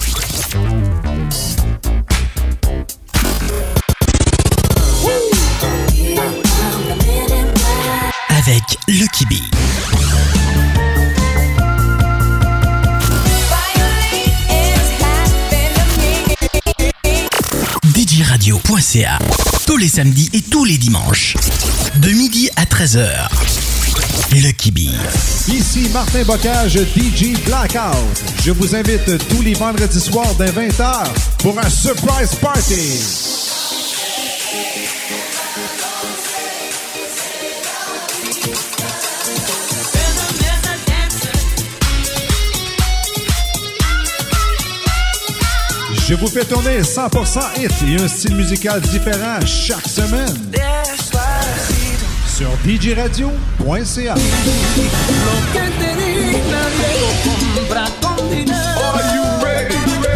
Avec 8.30 8.64
Lucky 8.88 9.26
B. 9.26 9.34
Tous 19.66 19.76
les 19.76 19.90
samedis 19.90 20.30
et 20.32 20.42
tous 20.42 20.64
les 20.64 20.78
dimanches. 20.78 21.36
De 21.98 22.10
midi 22.12 22.50
à 22.56 22.64
13h. 22.64 23.10
Lucky 24.32 24.72
B. 24.72 24.78
Ici 25.50 25.90
Martin 25.92 26.24
Bocage, 26.24 26.76
DJ 26.96 27.38
Blackout. 27.44 28.24
Je 28.46 28.52
vous 28.52 28.74
invite 28.74 29.28
tous 29.28 29.42
les 29.42 29.54
vendredis 29.54 30.00
soirs 30.00 30.34
dès 30.36 30.52
20h 30.52 31.08
pour 31.40 31.60
un 31.60 31.70
surprise 31.70 32.36
party. 32.36 33.37
Je 46.08 46.14
vous 46.14 46.28
fais 46.28 46.46
tourner 46.46 46.80
100% 46.80 47.40
hit 47.58 47.72
et 47.86 48.02
un 48.02 48.08
style 48.08 48.36
musical 48.36 48.80
différent 48.80 49.46
chaque 49.46 49.86
semaine. 49.90 50.54
Sur 52.26 52.48
djradio.ca. 52.66 54.16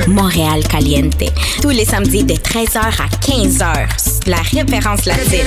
Montréal 0.07 0.63
Caliente. 0.69 1.23
Tous 1.61 1.71
les 1.71 1.83
samedis 1.83 2.23
de 2.23 2.35
13h 2.35 2.77
à 2.79 3.07
15h. 3.19 4.29
La 4.29 4.37
référence 4.37 5.05
latine. 5.05 5.39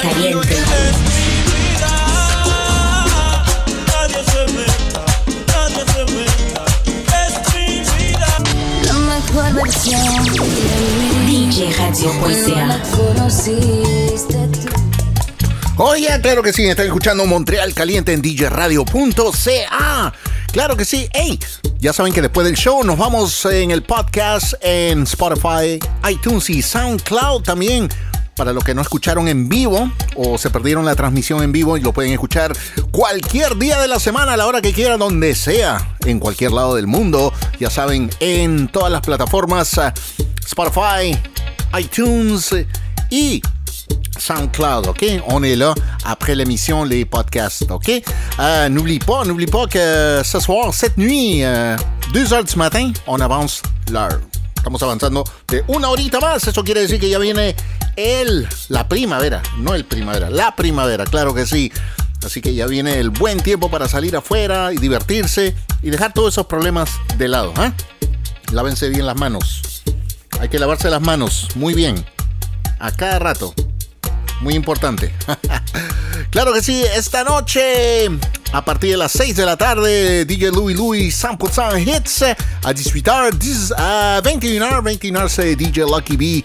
Caliente. 0.00 0.56
La 8.84 8.92
mejor 8.92 9.54
versión. 9.54 10.00
Oye, 15.76 16.08
claro 16.20 16.42
que 16.42 16.52
sí, 16.52 16.66
están 16.66 16.86
escuchando 16.86 17.24
Montreal 17.26 17.72
Caliente 17.74 18.12
en 18.12 18.20
djradio.ca. 18.22 20.12
Claro 20.52 20.76
que 20.76 20.84
sí. 20.84 21.08
Hey, 21.12 21.38
ya 21.78 21.92
saben 21.92 22.12
que 22.12 22.20
después 22.20 22.46
del 22.46 22.56
show 22.56 22.82
nos 22.84 22.98
vamos 22.98 23.44
en 23.46 23.70
el 23.70 23.82
podcast 23.82 24.54
en 24.60 25.04
Spotify, 25.04 25.78
iTunes 26.10 26.50
y 26.50 26.60
SoundCloud 26.60 27.42
también. 27.42 27.88
Para 28.40 28.54
los 28.54 28.64
que 28.64 28.74
no 28.74 28.80
escucharon 28.80 29.28
en 29.28 29.50
vivo 29.50 29.92
o 30.16 30.38
se 30.38 30.48
perdieron 30.48 30.86
la 30.86 30.96
transmisión 30.96 31.42
en 31.42 31.52
vivo 31.52 31.76
lo 31.76 31.92
pueden 31.92 32.12
escuchar 32.12 32.56
cualquier 32.90 33.58
día 33.58 33.78
de 33.78 33.86
la 33.86 33.98
semana, 33.98 34.32
a 34.32 34.36
la 34.38 34.46
hora 34.46 34.62
que 34.62 34.72
quieran, 34.72 34.98
donde 34.98 35.34
sea, 35.34 35.96
en 36.06 36.18
cualquier 36.18 36.52
lado 36.52 36.74
del 36.74 36.86
mundo. 36.86 37.34
Ya 37.58 37.68
saben, 37.68 38.08
en 38.18 38.68
todas 38.68 38.90
las 38.90 39.02
plataformas, 39.02 39.76
eh, 39.76 39.92
Spotify, 40.46 41.18
iTunes 41.78 42.52
eh, 42.54 42.66
y 43.10 43.42
SoundCloud, 44.18 44.86
OK? 44.86 45.04
On 45.26 45.42
est 45.44 45.56
là 45.56 45.74
après 46.04 46.34
l'émission, 46.34 46.84
les 46.84 47.04
podcasts, 47.04 47.70
OK? 47.70 47.90
Euh, 48.38 48.70
n'oublie 48.70 49.00
pas, 49.00 49.26
n'oublie 49.26 49.48
pas 49.48 49.66
que 49.66 50.22
ce 50.24 50.40
soir, 50.40 50.72
cette 50.72 50.96
nuit, 50.96 51.42
2 52.14 52.32
heures 52.32 52.44
du 52.44 52.56
matin, 52.56 52.90
on 53.06 53.20
avance 53.20 53.60
l'heure. 53.92 54.18
Estamos 54.60 54.82
avanzando 54.82 55.24
de 55.48 55.64
una 55.68 55.88
horita 55.88 56.20
más. 56.20 56.46
Eso 56.46 56.62
quiere 56.62 56.82
decir 56.82 57.00
que 57.00 57.08
ya 57.08 57.18
viene 57.18 57.56
el, 57.96 58.46
la 58.68 58.86
primavera, 58.90 59.42
no 59.56 59.74
el 59.74 59.86
primavera, 59.86 60.28
la 60.28 60.54
primavera, 60.54 61.06
claro 61.06 61.32
que 61.32 61.46
sí. 61.46 61.72
Así 62.22 62.42
que 62.42 62.54
ya 62.54 62.66
viene 62.66 62.98
el 62.98 63.08
buen 63.08 63.40
tiempo 63.40 63.70
para 63.70 63.88
salir 63.88 64.14
afuera 64.14 64.70
y 64.74 64.76
divertirse 64.76 65.56
y 65.80 65.88
dejar 65.88 66.12
todos 66.12 66.34
esos 66.34 66.44
problemas 66.44 66.90
de 67.16 67.28
lado. 67.28 67.54
¿eh? 67.56 67.72
Lávense 68.52 68.90
bien 68.90 69.06
las 69.06 69.16
manos. 69.16 69.82
Hay 70.38 70.50
que 70.50 70.58
lavarse 70.58 70.90
las 70.90 71.00
manos 71.00 71.48
muy 71.54 71.72
bien. 71.72 72.04
A 72.80 72.92
cada 72.92 73.18
rato. 73.18 73.54
Muy 74.40 74.54
importante. 74.54 75.12
claro 76.30 76.52
que 76.52 76.62
sí, 76.62 76.82
esta 76.96 77.24
noche, 77.24 78.08
a 78.52 78.64
partir 78.64 78.92
de 78.92 78.96
las 78.96 79.12
6 79.12 79.36
de 79.36 79.44
la 79.44 79.56
tarde, 79.56 80.24
DJ 80.24 80.50
Louis 80.52 80.74
Louis 80.74 81.10
100% 81.10 81.80
hits. 81.86 82.24
18h, 82.62 83.36
10, 83.36 83.74
à 83.76 84.20
21h, 84.22 84.82
21h, 84.82 85.28
c'est 85.28 85.60
DJ 85.60 85.80
Lucky 85.80 86.16
B 86.16 86.44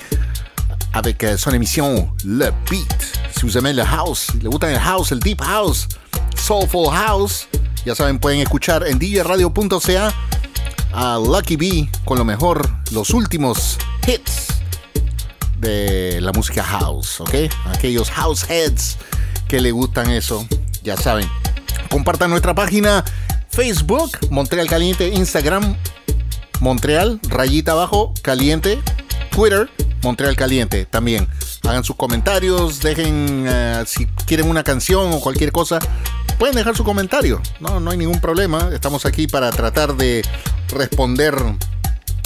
avec 0.95 1.23
euh, 1.23 1.37
son 1.37 1.51
émission 1.51 2.09
Le 2.23 2.51
Beat. 2.69 3.19
Si 3.37 3.41
vous 3.41 3.57
aimez 3.57 3.73
le 3.73 3.83
house, 3.83 4.27
le 4.41 4.49
gusta 4.49 4.69
el 4.69 4.77
house, 4.77 5.11
el 5.11 5.19
deep 5.19 5.41
house, 5.41 5.87
soulful 6.37 6.89
house, 6.89 7.47
ya 7.85 7.93
saben, 7.95 8.17
pueden 8.17 8.39
escuchar 8.39 8.85
en 8.87 8.97
djradio.ca 8.97 10.13
a 10.93 11.19
Lucky 11.19 11.57
B 11.57 11.89
con 12.05 12.17
lo 12.17 12.23
mejor, 12.23 12.69
los 12.91 13.09
últimos 13.09 13.77
hits 14.07 14.44
la 15.65 16.31
música 16.31 16.63
house, 16.63 17.21
¿ok? 17.21 17.33
Aquellos 17.65 18.09
house 18.11 18.49
heads 18.49 18.97
que 19.47 19.59
le 19.59 19.71
gustan 19.71 20.09
eso, 20.11 20.45
ya 20.83 20.97
saben. 20.97 21.27
Compartan 21.89 22.29
nuestra 22.29 22.53
página 22.53 23.03
Facebook, 23.49 24.17
Montreal 24.29 24.67
Caliente, 24.67 25.09
Instagram, 25.09 25.77
Montreal, 26.59 27.19
rayita 27.29 27.73
abajo, 27.73 28.13
caliente, 28.21 28.79
Twitter, 29.31 29.69
Montreal 30.03 30.35
Caliente 30.35 30.85
también. 30.85 31.27
Hagan 31.63 31.83
sus 31.83 31.95
comentarios, 31.95 32.81
dejen 32.81 33.45
eh, 33.47 33.83
si 33.87 34.05
quieren 34.27 34.49
una 34.49 34.63
canción 34.63 35.11
o 35.13 35.19
cualquier 35.19 35.51
cosa, 35.51 35.79
pueden 36.37 36.55
dejar 36.55 36.75
su 36.75 36.83
comentario. 36.83 37.41
No, 37.59 37.79
no 37.79 37.91
hay 37.91 37.97
ningún 37.97 38.21
problema. 38.21 38.69
Estamos 38.71 39.05
aquí 39.05 39.27
para 39.27 39.51
tratar 39.51 39.95
de 39.95 40.21
responder 40.69 41.35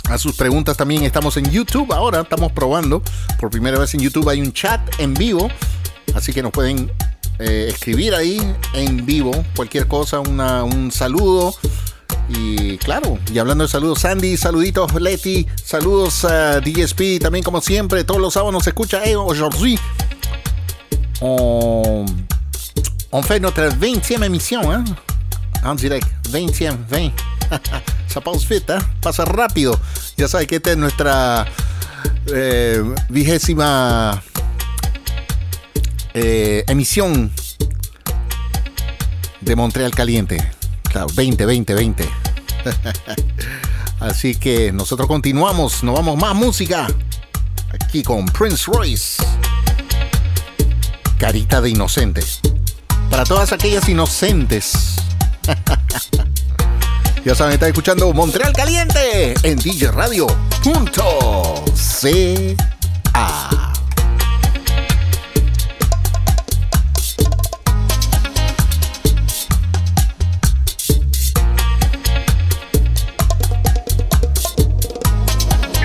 a 0.10 0.18
sus 0.18 0.36
preguntas 0.36 0.76
también. 0.76 1.04
Estamos 1.04 1.38
en 1.38 1.50
YouTube 1.50 1.92
ahora, 1.94 2.22
estamos 2.22 2.52
probando. 2.52 3.02
Por 3.40 3.50
primera 3.50 3.78
vez 3.80 3.94
en 3.94 4.02
YouTube 4.02 4.28
hay 4.30 4.42
un 4.42 4.52
chat 4.52 4.82
en 5.00 5.14
vivo. 5.14 5.50
Así 6.16 6.34
que 6.34 6.42
nos 6.42 6.52
pueden 6.52 6.92
eh, 7.38 7.68
escribir 7.70 8.14
ahí 8.16 8.42
en 8.74 9.06
vivo 9.06 9.32
cualquier 9.56 9.88
cosa, 9.88 10.20
un 10.20 10.92
saludo. 10.92 11.54
Y 12.28 12.78
claro, 12.78 13.18
y 13.34 13.40
hablando 13.40 13.64
de 13.64 13.70
saludos, 13.70 14.02
Sandy, 14.02 14.38
saluditos, 14.38 14.94
Leti, 15.02 15.48
saludos 15.64 16.26
a 16.26 16.60
DSP, 16.60 17.20
también 17.20 17.44
como 17.44 17.60
siempre, 17.60 18.04
todos 18.04 18.22
los 18.22 18.34
sábados 18.34 18.54
nos 18.54 18.68
escucha. 18.68 19.04
Eh, 19.04 19.16
aujourd'hui, 19.16 19.80
on, 21.22 22.06
on 23.10 23.24
fait 23.24 23.40
notre 23.40 23.70
20e 23.70 24.24
émission, 24.24 24.72
hein? 24.72 24.84
En 25.64 25.76
direct, 25.76 26.08
20e, 26.30 26.78
20. 26.90 27.14
Ça 28.08 28.22
passe 28.22 28.46
vite, 28.46 28.74
¿eh? 28.74 28.80
Pasa 29.02 29.26
rápido. 29.26 29.80
Ya 30.18 30.28
sabes 30.28 30.48
que 30.48 30.58
esta 30.58 30.72
es 30.72 30.78
nuestra 30.78 31.46
eh, 32.34 32.84
vigésima 33.10 34.22
eh, 36.14 36.64
emisión 36.68 37.32
de 39.42 39.56
Montreal 39.56 39.94
Caliente. 39.94 40.52
Claro, 40.84 41.08
20, 41.16 41.46
20, 41.46 41.74
20. 41.76 42.10
Así 44.00 44.36
que 44.36 44.72
nosotros 44.72 45.08
continuamos, 45.08 45.84
nos 45.84 45.96
vamos 45.96 46.18
más 46.18 46.36
música. 46.36 46.88
Aquí 47.74 48.02
con 48.02 48.26
Prince 48.26 48.66
Royce. 48.72 49.24
Carita 51.18 51.62
de 51.62 51.70
inocente. 51.70 52.24
Para 53.10 53.24
todas 53.24 53.52
aquellas 53.52 53.88
inocentes. 53.90 54.96
ya 57.26 57.36
saben, 57.36 57.54
está 57.54 57.68
escuchando 57.68 58.12
Montreal 58.14 58.54
Caliente 58.54 59.34
en 59.44 59.58
DJ 59.58 59.92
Radio. 59.92 60.28
Punto 60.64 61.66
C-A. 61.76 62.56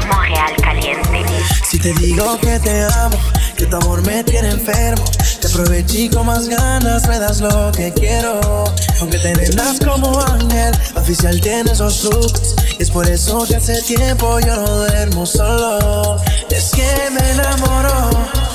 Montreal 0.08 0.56
Caliente. 0.60 1.24
Si 1.64 1.78
te 1.78 1.92
digo 1.94 2.38
que 2.40 2.58
te 2.60 2.84
amo, 2.84 3.18
que 3.56 3.66
tu 3.66 3.76
amor 3.76 4.02
me 4.02 4.22
tiene 4.24 4.50
enfermo, 4.50 5.04
te 5.44 5.52
aproveché 5.52 6.08
con 6.10 6.26
más 6.26 6.48
ganas, 6.48 7.06
me 7.06 7.18
das 7.18 7.40
lo 7.40 7.70
que 7.72 7.92
quiero. 7.92 8.64
Aunque 9.00 9.18
te 9.18 9.34
vendas 9.34 9.78
como 9.84 10.18
ángel, 10.20 10.74
oficial 10.96 11.38
tienes 11.40 11.72
esos 11.72 12.00
trucos. 12.00 12.54
Y 12.78 12.82
es 12.82 12.90
por 12.90 13.06
eso 13.08 13.44
que 13.46 13.56
hace 13.56 13.80
tiempo 13.82 14.40
yo 14.40 14.56
no 14.56 14.76
duermo 14.78 15.26
solo. 15.26 16.18
Es 16.50 16.70
que 16.70 17.10
me 17.10 17.30
enamoró. 17.32 18.53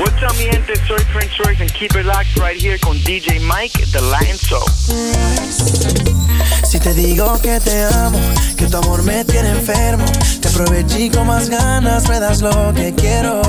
What's 0.00 0.22
up, 0.22 0.34
mi 0.38 0.44
gente? 0.44 0.74
Soy 0.86 1.04
Prince 1.12 1.38
Royce 1.44 1.60
and 1.60 1.70
keep 1.74 1.94
it 1.94 2.06
locked 2.06 2.34
right 2.38 2.56
here 2.56 2.78
con 2.78 2.96
DJ 3.04 3.38
Mike, 3.40 3.84
The 3.92 4.00
Latin 4.00 4.34
Soul. 4.34 4.64
Si 6.64 6.80
te 6.80 6.94
digo 6.94 7.38
que 7.42 7.60
te 7.60 7.84
amo, 7.84 8.18
que 8.56 8.66
tu 8.66 8.78
amor 8.78 9.02
me 9.02 9.26
tiene 9.26 9.50
enfermo, 9.50 10.06
te 10.40 10.48
aproveché 10.48 11.10
con 11.10 11.26
más 11.26 11.50
ganas, 11.50 12.08
me 12.08 12.18
das 12.18 12.40
lo 12.40 12.72
que 12.72 12.94
quiero. 12.94 13.42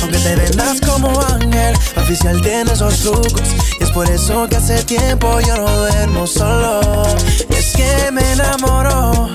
Aunque 0.00 0.18
te 0.22 0.36
vendas 0.36 0.80
como 0.80 1.20
ángel, 1.20 1.74
oficial 1.96 2.40
tiene 2.40 2.72
esos 2.72 3.00
trucos. 3.00 3.54
Y 3.78 3.84
es 3.84 3.90
por 3.90 4.10
eso 4.10 4.48
que 4.48 4.56
hace 4.56 4.82
tiempo 4.84 5.38
yo 5.40 5.54
no 5.54 5.68
duermo 5.68 6.26
solo. 6.26 7.02
Es 7.50 7.76
que 7.76 8.10
me 8.10 8.22
enamoró. 8.32 9.28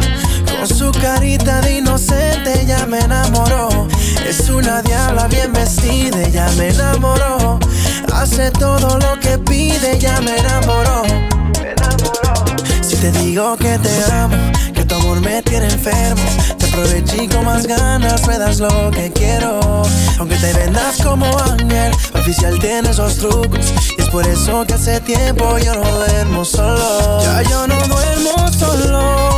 Su 0.68 0.92
carita 0.92 1.62
de 1.62 1.78
inocente 1.78 2.66
ya 2.66 2.86
me 2.88 3.00
enamoró. 3.00 3.88
Es 4.28 4.50
una 4.50 4.82
diabla 4.82 5.28
bien 5.28 5.54
vestida, 5.54 6.28
ya 6.30 6.50
me 6.58 6.70
enamoró. 6.70 7.60
Hace 8.14 8.50
todo 8.52 8.98
lo 8.98 9.20
que 9.20 9.38
pide, 9.38 10.00
ya 10.00 10.20
me 10.22 10.38
enamoró. 10.38 11.04
Si 12.82 12.96
te 12.96 13.12
digo 13.12 13.56
que 13.58 13.78
te 13.78 14.12
amo, 14.12 14.36
que 14.74 14.84
tu 14.86 14.96
amor 14.96 15.22
me 15.22 15.44
tiene 15.44 15.68
enfermo, 15.68 16.24
te 16.58 16.66
aproveché 16.66 17.30
con 17.30 17.46
más 17.46 17.68
ganas, 17.68 18.26
me 18.26 18.40
das 18.40 18.60
lo 18.60 18.90
que 18.90 19.12
quiero. 19.12 19.84
Aunque 20.18 20.36
te 20.38 20.52
vendas 20.54 20.98
como 21.04 21.26
ángel, 21.44 21.92
oficial 22.16 22.58
tiene 22.60 22.90
esos 22.90 23.18
trucos. 23.18 23.72
Y 23.98 24.02
es 24.02 24.10
por 24.10 24.26
eso 24.28 24.66
que 24.66 24.74
hace 24.74 25.00
tiempo 25.02 25.60
yo 25.60 25.76
no 25.76 25.90
duermo 25.92 26.44
solo. 26.44 27.22
Ya 27.22 27.44
yo 27.44 27.68
no 27.68 27.78
duermo 27.88 28.52
solo. 28.52 29.35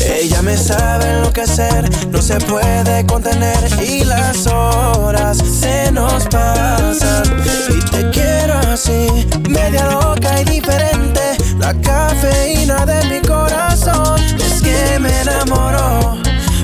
Ella 0.00 0.42
me 0.42 0.56
sabe 0.56 1.08
enloquecer, 1.12 1.88
no 2.10 2.20
se 2.20 2.38
puede 2.40 3.06
contener 3.06 3.58
y 3.80 4.02
las 4.02 4.48
horas 4.48 5.38
se 5.38 5.92
nos 5.92 6.24
pasan. 6.24 7.22
Y 7.68 7.78
te 7.90 8.10
quiero 8.10 8.58
así, 8.58 9.28
media 9.48 9.88
loca 9.88 10.40
y 10.40 10.44
diferente, 10.46 11.36
la 11.60 11.72
cafeína 11.74 12.84
de 12.84 13.04
mi 13.04 13.20
corazón 13.20 14.45
me 14.98 15.20
enamoró. 15.20 16.16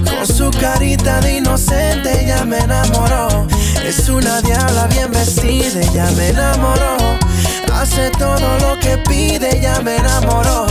Con 0.05 0.27
su 0.27 0.51
carita 0.51 1.21
de 1.21 1.39
inocente 1.39 2.25
ya 2.27 2.45
me 2.45 2.59
enamoró. 2.59 3.47
Es 3.85 4.09
una 4.09 4.41
diabla 4.43 4.87
bien 4.87 5.11
vestida, 5.11 5.81
ya 5.93 6.11
me 6.13 6.29
enamoró. 6.29 6.97
Hace 7.73 8.11
todo 8.19 8.59
lo 8.61 8.79
que 8.79 8.97
pide, 8.99 9.61
ya 9.61 9.81
me 9.81 9.97
enamoró, 9.97 10.67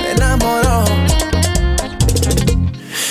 me 0.00 0.12
enamoró. 0.12 0.84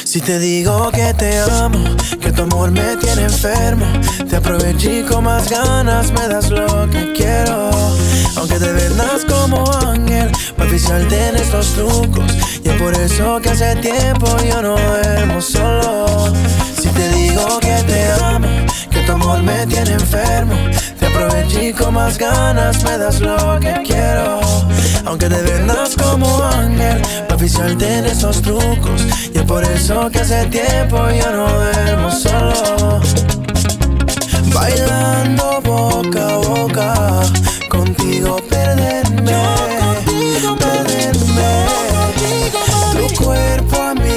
Si 0.03 0.19
te 0.22 0.39
digo 0.39 0.91
que 0.91 1.13
te 1.13 1.39
amo, 1.39 1.80
que 2.19 2.31
tu 2.31 2.43
amor 2.43 2.72
me 2.72 2.97
tiene 2.97 3.23
enfermo, 3.23 3.85
te 4.30 4.35
aproveché 4.35 5.05
con 5.05 5.23
más 5.23 5.49
ganas, 5.49 6.11
me 6.11 6.27
das 6.27 6.49
lo 6.49 6.89
que 6.89 7.13
quiero. 7.13 7.72
Aunque 8.35 8.59
te 8.59 8.72
vendas 8.72 9.26
como 9.27 9.63
ángel, 9.85 10.31
para 10.57 10.69
oficiarte 10.69 11.30
en 11.30 11.35
estos 11.38 11.73
trucos. 11.73 12.26
Y 12.64 12.70
es 12.70 12.76
por 12.76 12.94
eso 12.94 13.40
que 13.42 13.50
hace 13.50 13.76
tiempo 13.78 14.28
yo 14.48 14.62
no 14.62 14.76
duermo 14.78 15.42
solo. 15.42 16.34
Si 16.80 16.88
te 16.90 17.10
digo 17.10 17.60
que 17.60 17.76
te 17.84 18.12
amo, 18.24 18.48
que 18.90 19.00
tu 19.02 19.12
amor 19.14 19.42
me 19.44 19.66
tiene 19.68 19.94
enfermo, 19.94 20.54
te 21.00 21.08
aproveché 21.08 21.74
con 21.74 21.94
más 21.94 22.18
ganas, 22.18 22.84
me 22.84 22.98
das 22.98 23.20
lo 23.20 23.60
que 23.60 23.74
quiero. 23.86 24.40
Aunque 25.06 25.28
te 25.28 25.42
vendas 25.42 25.96
como 25.96 26.44
ángel, 26.44 27.02
para 27.24 27.36
oficiarte 27.36 27.98
en 28.00 28.06
esos 28.06 28.42
trucos. 28.42 29.02
Y 29.34 29.38
es 29.38 29.44
por 29.44 29.64
eso 29.64 30.10
que 30.10 30.20
hace 30.20 30.46
tiempo 30.46 30.98
yo 31.10 31.32
no 31.32 31.48
duermo 31.50 32.12
solo. 32.12 33.02
Bailando 34.54 35.62
boca 35.62 36.28
a 36.28 36.38
boca, 36.38 37.22
contigo 37.70 38.38
perderme. 38.50 39.34
perderme. 40.60 41.90
Tu 42.93 43.23
cuerpo 43.23 43.81
a 43.81 43.95
mí 43.95 44.11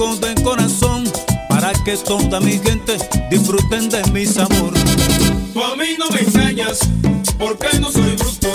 digo 0.00 0.16
de 0.16 0.34
corazón, 0.42 1.04
para 1.50 1.72
que 1.84 1.94
toda 1.98 2.40
mi 2.40 2.52
gente 2.52 2.96
disfruten 3.30 3.90
de 3.90 4.02
mis 4.12 4.38
amores. 4.38 4.82
Tú 5.52 5.62
a 5.62 5.76
mí 5.76 5.88
no 5.98 6.08
me 6.08 6.20
engañas, 6.20 6.78
porque 7.38 7.78
no 7.78 7.92
soy 7.92 8.16
bruto. 8.16 8.48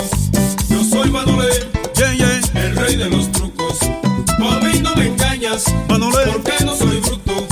Yo 0.68 0.82
soy 0.82 1.08
Manuel, 1.08 1.70
yeah, 1.96 2.14
yeah. 2.14 2.40
el 2.64 2.74
rey 2.74 2.96
de 2.96 3.08
los 3.08 3.30
trucos. 3.30 3.78
Tú 3.78 4.48
a 4.48 4.58
mí 4.60 4.80
no 4.82 4.94
me 4.96 5.06
engañas, 5.06 5.66
Manuel. 5.88 6.30
porque 6.32 6.64
no 6.64 6.74
soy 6.74 6.98
bruto. 6.98 7.45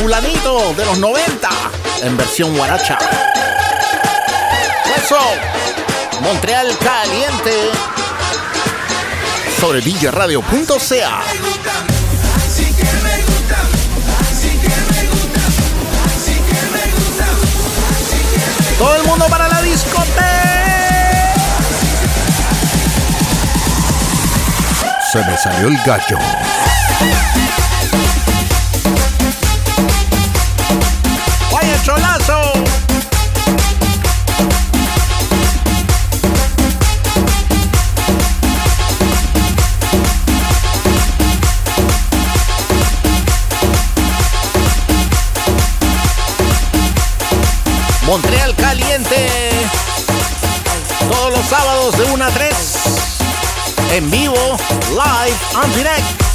fulanito 0.00 0.72
de 0.74 0.86
los 0.86 0.98
90 0.98 1.48
en 2.02 2.16
versión 2.16 2.56
guaracha. 2.56 2.96
Eso, 4.96 5.18
Montreal 6.22 6.74
caliente 6.78 7.70
sobre 9.60 9.82
djradio.ca. 9.82 11.20
Todo 18.78 18.96
el 18.96 19.02
mundo 19.04 19.26
para 19.28 19.48
la 19.48 19.60
discoteca. 19.60 20.16
Se 25.12 25.18
me 25.18 25.36
salió 25.36 25.68
el 25.68 25.76
gallo. 25.84 26.69
cholazo. 31.82 32.40
Montreal 48.06 48.54
Caliente. 48.56 49.28
Todos 51.10 51.30
los 51.32 51.46
sábados 51.46 51.96
de 51.96 52.04
1 52.04 52.24
a 52.24 52.30
3. 52.30 52.54
En 53.92 54.10
vivo, 54.10 54.56
live, 54.90 55.36
on 55.54 55.72
direct. 55.74 56.29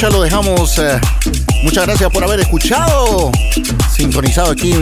Guaracha 0.00 0.16
lo 0.16 0.22
dejamos. 0.22 0.78
eh, 0.78 0.98
muchas 1.62 1.84
gracias 1.84 2.10
por 2.10 2.24
haber 2.24 2.40
escuchado. 2.40 3.30
Sintonizado 3.94 4.50
aquí 4.50 4.72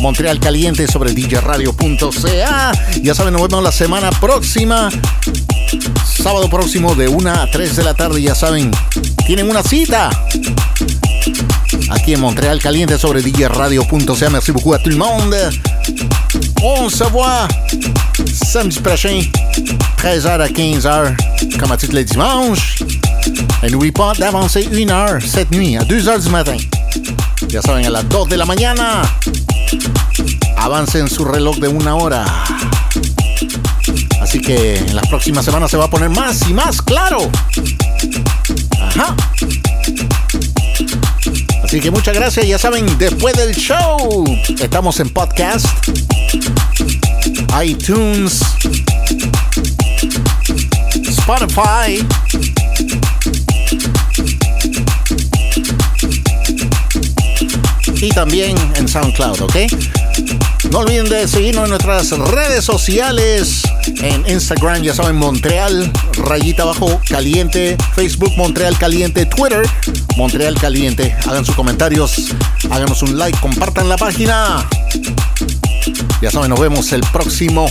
Montreal 0.00 0.38
Caliente 0.38 0.86
sobre 0.86 1.12
djradio.ca. 1.12 2.72
Ya 3.02 3.14
saben, 3.14 3.32
nos 3.32 3.42
vemos 3.42 3.64
la 3.64 3.72
semana 3.72 4.10
próxima. 4.10 4.88
Sábado 6.04 6.48
próximo 6.48 6.94
de 6.94 7.08
1 7.08 7.30
a 7.30 7.50
3 7.50 7.76
de 7.76 7.82
la 7.82 7.94
tarde. 7.94 8.22
Ya 8.22 8.34
saben, 8.34 8.70
tienen 9.26 9.50
una 9.50 9.62
cita. 9.62 10.10
Aquí 11.90 12.14
en 12.14 12.20
Montréal 12.20 12.60
Caliente 12.60 12.98
sobre 12.98 13.22
djradio.ca. 13.22 14.30
Merci 14.30 14.52
beaucoup 14.52 14.74
à 14.74 14.78
tout 14.78 14.90
le 14.90 14.96
monde. 14.96 15.34
On 16.62 16.88
se 16.88 17.04
voit 17.04 17.48
samedi 18.46 18.78
prochain, 18.80 19.22
13h 20.02 20.40
à 20.40 20.48
15h, 20.48 21.58
comme 21.58 21.72
à 21.72 21.76
tous 21.76 21.92
les 21.92 22.04
dimanches. 22.04 22.77
Et 23.62 23.70
n'oublie 23.70 23.92
pas 23.92 24.12
d'avancer 24.14 24.68
une 24.72 24.90
heure 24.90 25.20
cette 25.20 25.50
nuit, 25.50 25.76
à 25.76 25.82
2h 25.82 26.22
du 26.22 26.28
matin. 26.30 26.56
Ya 27.48 27.60
saben, 27.60 27.84
a 27.86 27.90
las 27.90 28.08
2 28.08 28.28
de 28.28 28.36
la 28.36 28.44
mañana. 28.44 29.02
Avancen 30.56 31.08
su 31.08 31.24
reloj 31.24 31.56
de 31.58 31.68
una 31.68 31.96
hora. 31.96 32.24
Así 34.20 34.40
que 34.40 34.76
en 34.78 34.94
las 34.94 35.06
próximas 35.08 35.44
semanas 35.44 35.70
se 35.70 35.76
va 35.76 35.84
a 35.84 35.90
poner 35.90 36.10
más 36.10 36.48
y 36.48 36.52
más 36.52 36.80
claro. 36.82 37.30
Ajá. 38.80 39.16
Así 41.64 41.80
que 41.80 41.90
muchas 41.90 42.14
gracias. 42.14 42.46
Ya 42.46 42.58
saben, 42.58 42.86
después 42.98 43.34
del 43.34 43.54
show, 43.54 44.24
estamos 44.60 45.00
en 45.00 45.10
podcast, 45.10 45.66
iTunes, 47.60 48.40
Spotify. 51.08 52.06
Y 58.00 58.10
también 58.10 58.56
en 58.76 58.88
SoundCloud, 58.88 59.40
¿ok? 59.42 59.56
No 60.70 60.78
olviden 60.78 61.08
de 61.08 61.26
seguirnos 61.26 61.64
en 61.64 61.70
nuestras 61.70 62.10
redes 62.10 62.64
sociales. 62.64 63.62
En 64.00 64.28
Instagram, 64.28 64.82
ya 64.82 64.94
saben, 64.94 65.16
Montreal, 65.16 65.90
rayita 66.24 66.62
abajo, 66.62 67.00
caliente. 67.08 67.76
Facebook, 67.94 68.32
Montreal 68.36 68.78
Caliente. 68.78 69.26
Twitter, 69.26 69.68
Montreal 70.16 70.54
Caliente. 70.60 71.16
Hagan 71.26 71.44
sus 71.44 71.54
comentarios, 71.54 72.34
háganos 72.70 73.02
un 73.02 73.18
like, 73.18 73.38
compartan 73.40 73.88
la 73.88 73.96
página. 73.96 74.68
Ya 76.22 76.30
saben, 76.30 76.50
nos 76.50 76.60
vemos 76.60 76.92
el 76.92 77.00
próximo 77.12 77.68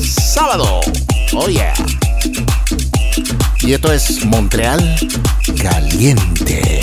sábado. 0.00 0.80
Oh 1.32 1.48
yeah. 1.48 1.74
Y 3.60 3.72
esto 3.72 3.92
es 3.92 4.24
Montreal 4.24 4.96
Caliente. 5.60 6.82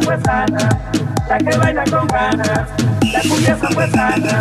Cumbia 0.00 0.18
sana, 0.24 0.68
la 1.28 1.38
que 1.38 1.56
baila 1.58 1.84
con 1.84 2.06
ganas, 2.08 2.68
la 3.12 3.20
cumbia 3.28 3.56
sana, 3.92 4.40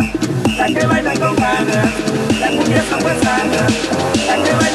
la 0.57 0.65
que 0.67 0.85
baila 0.85 1.13
con 1.13 1.35
ganas, 1.35 1.91
la 2.39 2.47
cumbia 2.47 2.83
sana, 3.23 3.67
la 4.27 4.35
que 4.43 4.53
baila 4.53 4.68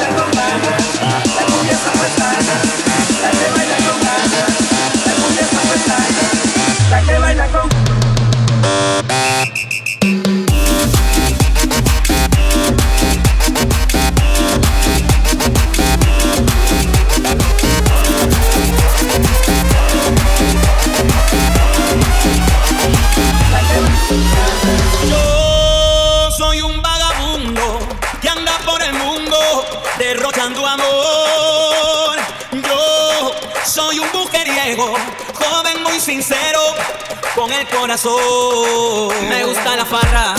el 37.59 37.67
corazón. 37.67 39.29
Me 39.29 39.43
gusta 39.45 39.75
la 39.75 39.85
farra, 39.85 40.35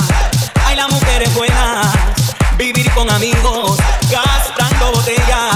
hay 0.67 0.77
las 0.77 0.91
mujeres 0.91 1.33
buenas, 1.35 1.87
vivir 2.57 2.91
con 2.93 3.11
amigos, 3.11 3.79
gastando 4.11 4.93
botellas. 4.93 5.56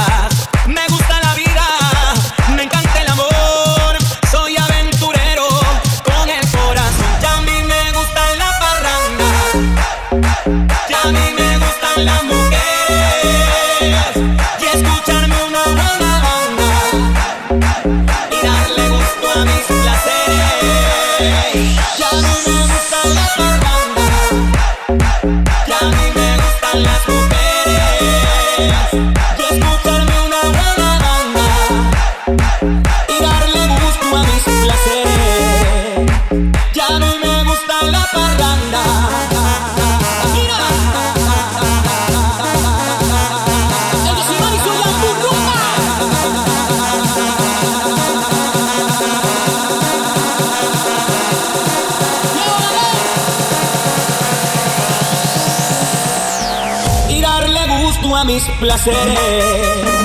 Placeres. 58.59 60.00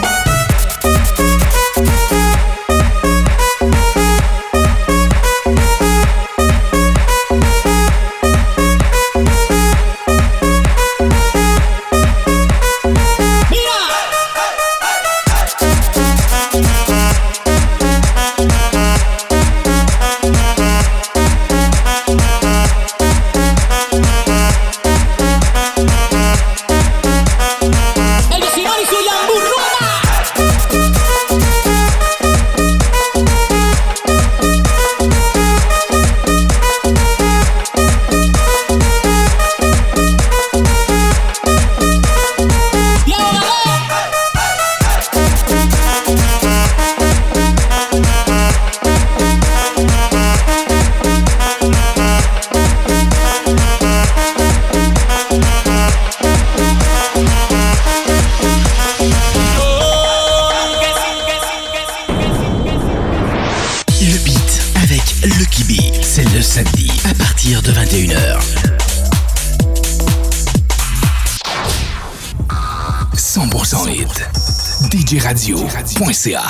DJRadio.ca 75.16 76.44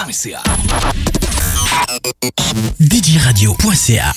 DJRadio.ca 2.80 4.14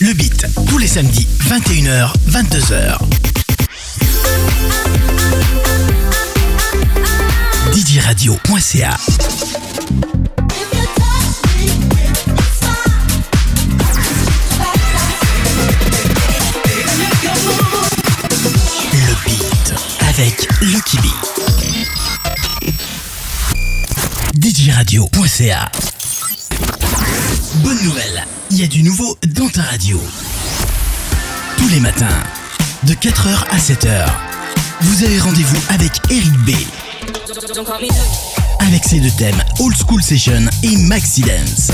Le 0.00 0.12
beat, 0.12 0.46
tous 0.68 0.76
les 0.76 0.86
samedis, 0.86 1.26
21h, 1.48 2.12
22h. 2.28 2.98
DJRadio.ca 7.72 8.96
Le 18.92 19.24
beat. 19.24 19.74
Avec 20.06 20.48
Lucky 20.60 20.98
B. 20.98 21.25
DJRadio.ca 24.56 25.70
Bonne 27.56 27.82
nouvelle, 27.84 28.24
il 28.50 28.58
y 28.58 28.64
a 28.64 28.66
du 28.66 28.82
nouveau 28.82 29.18
dans 29.34 29.50
ta 29.50 29.60
radio. 29.60 30.00
Tous 31.58 31.68
les 31.68 31.78
matins, 31.78 32.22
de 32.84 32.94
4h 32.94 33.44
à 33.50 33.58
7h, 33.58 34.06
vous 34.80 35.04
avez 35.04 35.20
rendez-vous 35.20 35.58
avec 35.68 35.92
Eric 36.08 36.32
B. 36.46 36.52
Avec 38.60 38.84
ses 38.84 38.98
deux 39.00 39.10
thèmes 39.10 39.42
Old 39.58 39.76
School 39.76 40.02
Session 40.02 40.46
et 40.62 40.78
Maxi 40.78 41.20
Dance. 41.20 41.72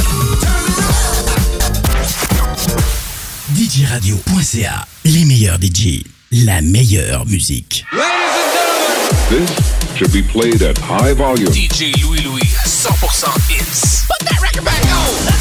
DJRadio.ca, 3.54 4.88
les 5.04 5.24
meilleurs 5.24 5.58
DJ, 5.62 6.02
la 6.32 6.60
meilleure 6.60 7.26
musique. 7.26 7.84
Should 9.96 10.12
be 10.12 10.22
played 10.22 10.62
at 10.62 10.78
high 10.78 11.12
volume. 11.12 11.48
DJ 11.48 11.92
Louis 12.02 12.20
Louis, 12.24 12.40
100% 12.40 13.28
hits. 13.50 14.06
Put 14.06 14.20
that 14.26 14.40
record 14.40 14.64
back 14.64 14.80
on. 14.88 15.12
Let 15.26 15.40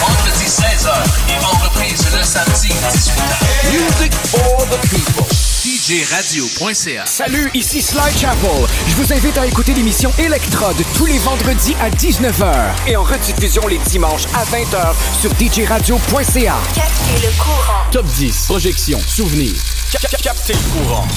Vendredi 0.00 0.46
16h 0.46 0.88
et 1.30 1.44
en 1.44 1.56
reprise 1.64 2.04
le 2.12 2.24
samedi 2.24 2.68
18h. 2.68 3.34
Music 3.72 4.12
for 4.14 4.66
the 4.66 4.78
people. 4.88 5.55
DJRadio.ca 5.66 7.04
Salut, 7.06 7.50
ici 7.52 7.82
Sly 7.82 8.16
Chapel. 8.16 8.68
Je 8.86 8.94
vous 8.94 9.12
invite 9.12 9.36
à 9.36 9.48
écouter 9.48 9.74
l'émission 9.74 10.12
Electrode 10.16 10.76
tous 10.96 11.06
les 11.06 11.18
vendredis 11.18 11.74
à 11.80 11.90
19h 11.90 12.54
et 12.86 12.94
en 12.94 13.02
rediffusion 13.02 13.66
les 13.66 13.78
dimanches 13.78 14.26
à 14.32 14.44
20h 14.44 14.94
sur 15.20 15.32
djradio.ca. 15.36 16.54
Captez 16.72 17.26
le 17.26 17.42
courant. 17.42 17.82
Top 17.90 18.06
10, 18.06 18.44
projection, 18.46 19.00
souvenir. 19.00 19.50
Captez 19.90 20.52
le 20.52 20.84
courant. 20.84 21.08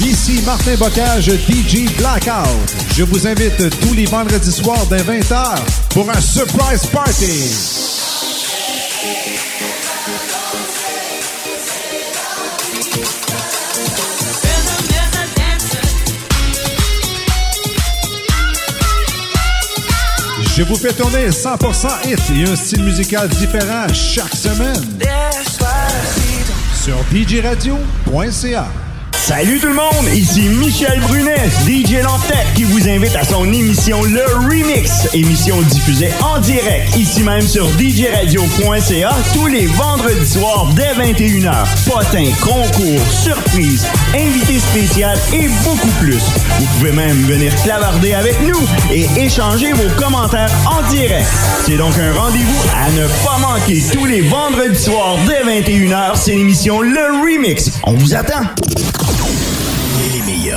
Ici 0.00 0.40
Martin 0.46 0.76
Bocage, 0.76 1.26
DJ 1.26 1.92
Blackout. 1.98 2.76
Je 2.96 3.04
vous 3.04 3.26
invite 3.26 3.78
tous 3.80 3.92
les 3.92 4.06
vendredis 4.06 4.52
soirs 4.52 4.86
dès 4.86 5.02
20h 5.02 5.58
pour 5.90 6.08
un 6.08 6.20
surprise 6.22 6.86
party. 6.86 7.52
Je 20.56 20.62
vous 20.62 20.76
fais 20.76 20.94
tourner 20.94 21.28
100% 21.28 22.08
hit 22.08 22.18
et 22.34 22.50
un 22.50 22.56
style 22.56 22.82
musical 22.82 23.28
différent 23.28 23.86
chaque 23.92 24.34
semaine 24.34 24.82
sur 26.82 26.96
djradio.ca. 27.12 28.66
Salut 29.26 29.58
tout 29.58 29.66
le 29.66 29.74
monde, 29.74 30.06
ici 30.14 30.48
Michel 30.48 31.00
Brunet, 31.00 31.50
DJ 31.66 32.00
Lantec, 32.00 32.46
qui 32.54 32.62
vous 32.62 32.88
invite 32.88 33.16
à 33.16 33.24
son 33.24 33.52
émission 33.52 34.00
Le 34.04 34.24
Remix, 34.36 35.08
émission 35.14 35.60
diffusée 35.62 36.12
en 36.22 36.38
direct, 36.38 36.94
ici 36.94 37.24
même 37.24 37.42
sur 37.42 37.66
djradio.ca, 37.76 39.10
tous 39.34 39.48
les 39.48 39.66
vendredis 39.66 40.28
soirs 40.28 40.68
dès 40.76 40.92
21h. 40.92 41.66
Potins, 41.90 42.30
concours, 42.40 43.00
surprises, 43.10 43.88
invités 44.14 44.60
spéciaux 44.60 45.08
et 45.32 45.48
beaucoup 45.64 45.90
plus. 45.98 46.22
Vous 46.60 46.66
pouvez 46.78 46.92
même 46.92 47.20
venir 47.24 47.52
clavarder 47.64 48.14
avec 48.14 48.40
nous 48.42 48.60
et 48.92 49.08
échanger 49.16 49.72
vos 49.72 49.90
commentaires 50.00 50.52
en 50.66 50.88
direct. 50.88 51.26
C'est 51.64 51.78
donc 51.78 51.98
un 51.98 52.12
rendez-vous 52.12 52.62
à 52.76 52.92
ne 52.92 53.08
pas 53.24 53.38
manquer 53.38 53.82
tous 53.92 54.04
les 54.04 54.20
vendredis 54.20 54.80
soirs 54.80 55.18
dès 55.26 55.42
21h, 55.42 56.12
c'est 56.14 56.36
l'émission 56.36 56.80
Le 56.80 57.24
Remix. 57.24 57.72
On 57.82 57.94
vous 57.94 58.14
attend. 58.14 58.44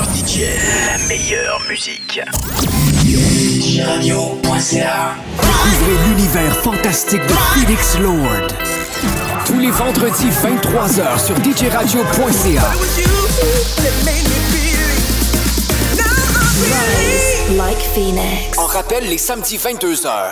DJ, 0.03 0.41
la 0.87 0.97
meilleure 1.07 1.59
musique. 1.67 2.21
DJRadio.ca 3.05 5.15
Découvrez 5.37 6.07
l'univers 6.07 6.55
fantastique 6.57 7.21
de 7.21 7.33
Felix 7.53 7.97
Lord. 7.99 8.47
Tous 9.45 9.59
les 9.59 9.71
vendredis 9.71 10.29
23h 10.29 11.25
sur 11.25 11.35
djradio.ca. 11.43 12.71
Like 17.57 17.79
Phoenix. 17.93 18.57
On 18.57 18.65
rappelle 18.65 19.07
les 19.09 19.17
samedis 19.17 19.57
22h. 19.57 20.31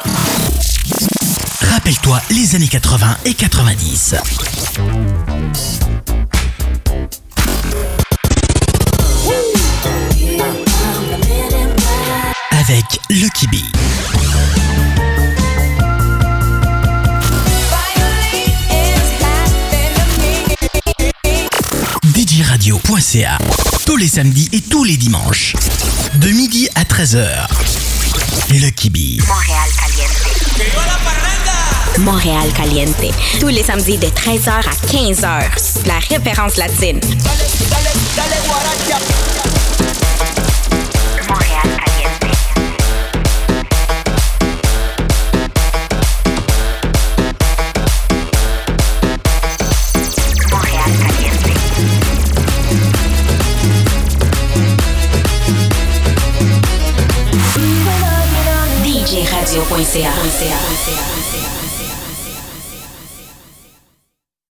Rappelle-toi 1.73 2.21
les 2.29 2.55
années 2.55 2.67
80 2.67 3.07
et 3.25 3.33
90. 3.33 4.15
Lucky 13.09 13.47
B. 13.47 13.55
DJRadio.ca 22.03 23.37
Tous 23.85 23.95
les 23.95 24.09
samedis 24.09 24.49
et 24.51 24.59
tous 24.59 24.83
les 24.83 24.97
dimanches. 24.97 25.55
De 26.15 26.27
midi 26.29 26.67
à 26.75 26.83
13h. 26.83 27.47
Lucky 28.49 28.89
B. 28.89 28.97
Montréal 29.25 29.69
Caliente. 29.79 30.11
Montréal 31.99 32.51
Caliente. 32.53 33.13
Tous 33.39 33.47
les 33.47 33.63
samedis 33.63 33.97
de 33.97 34.07
13h 34.07 34.49
à 34.49 34.73
15h. 34.87 35.87
La 35.87 35.99
référence 35.99 36.57
latine. 36.57 36.99
Montréal 38.47 39.66
DJRadio.ca. 59.77 61.16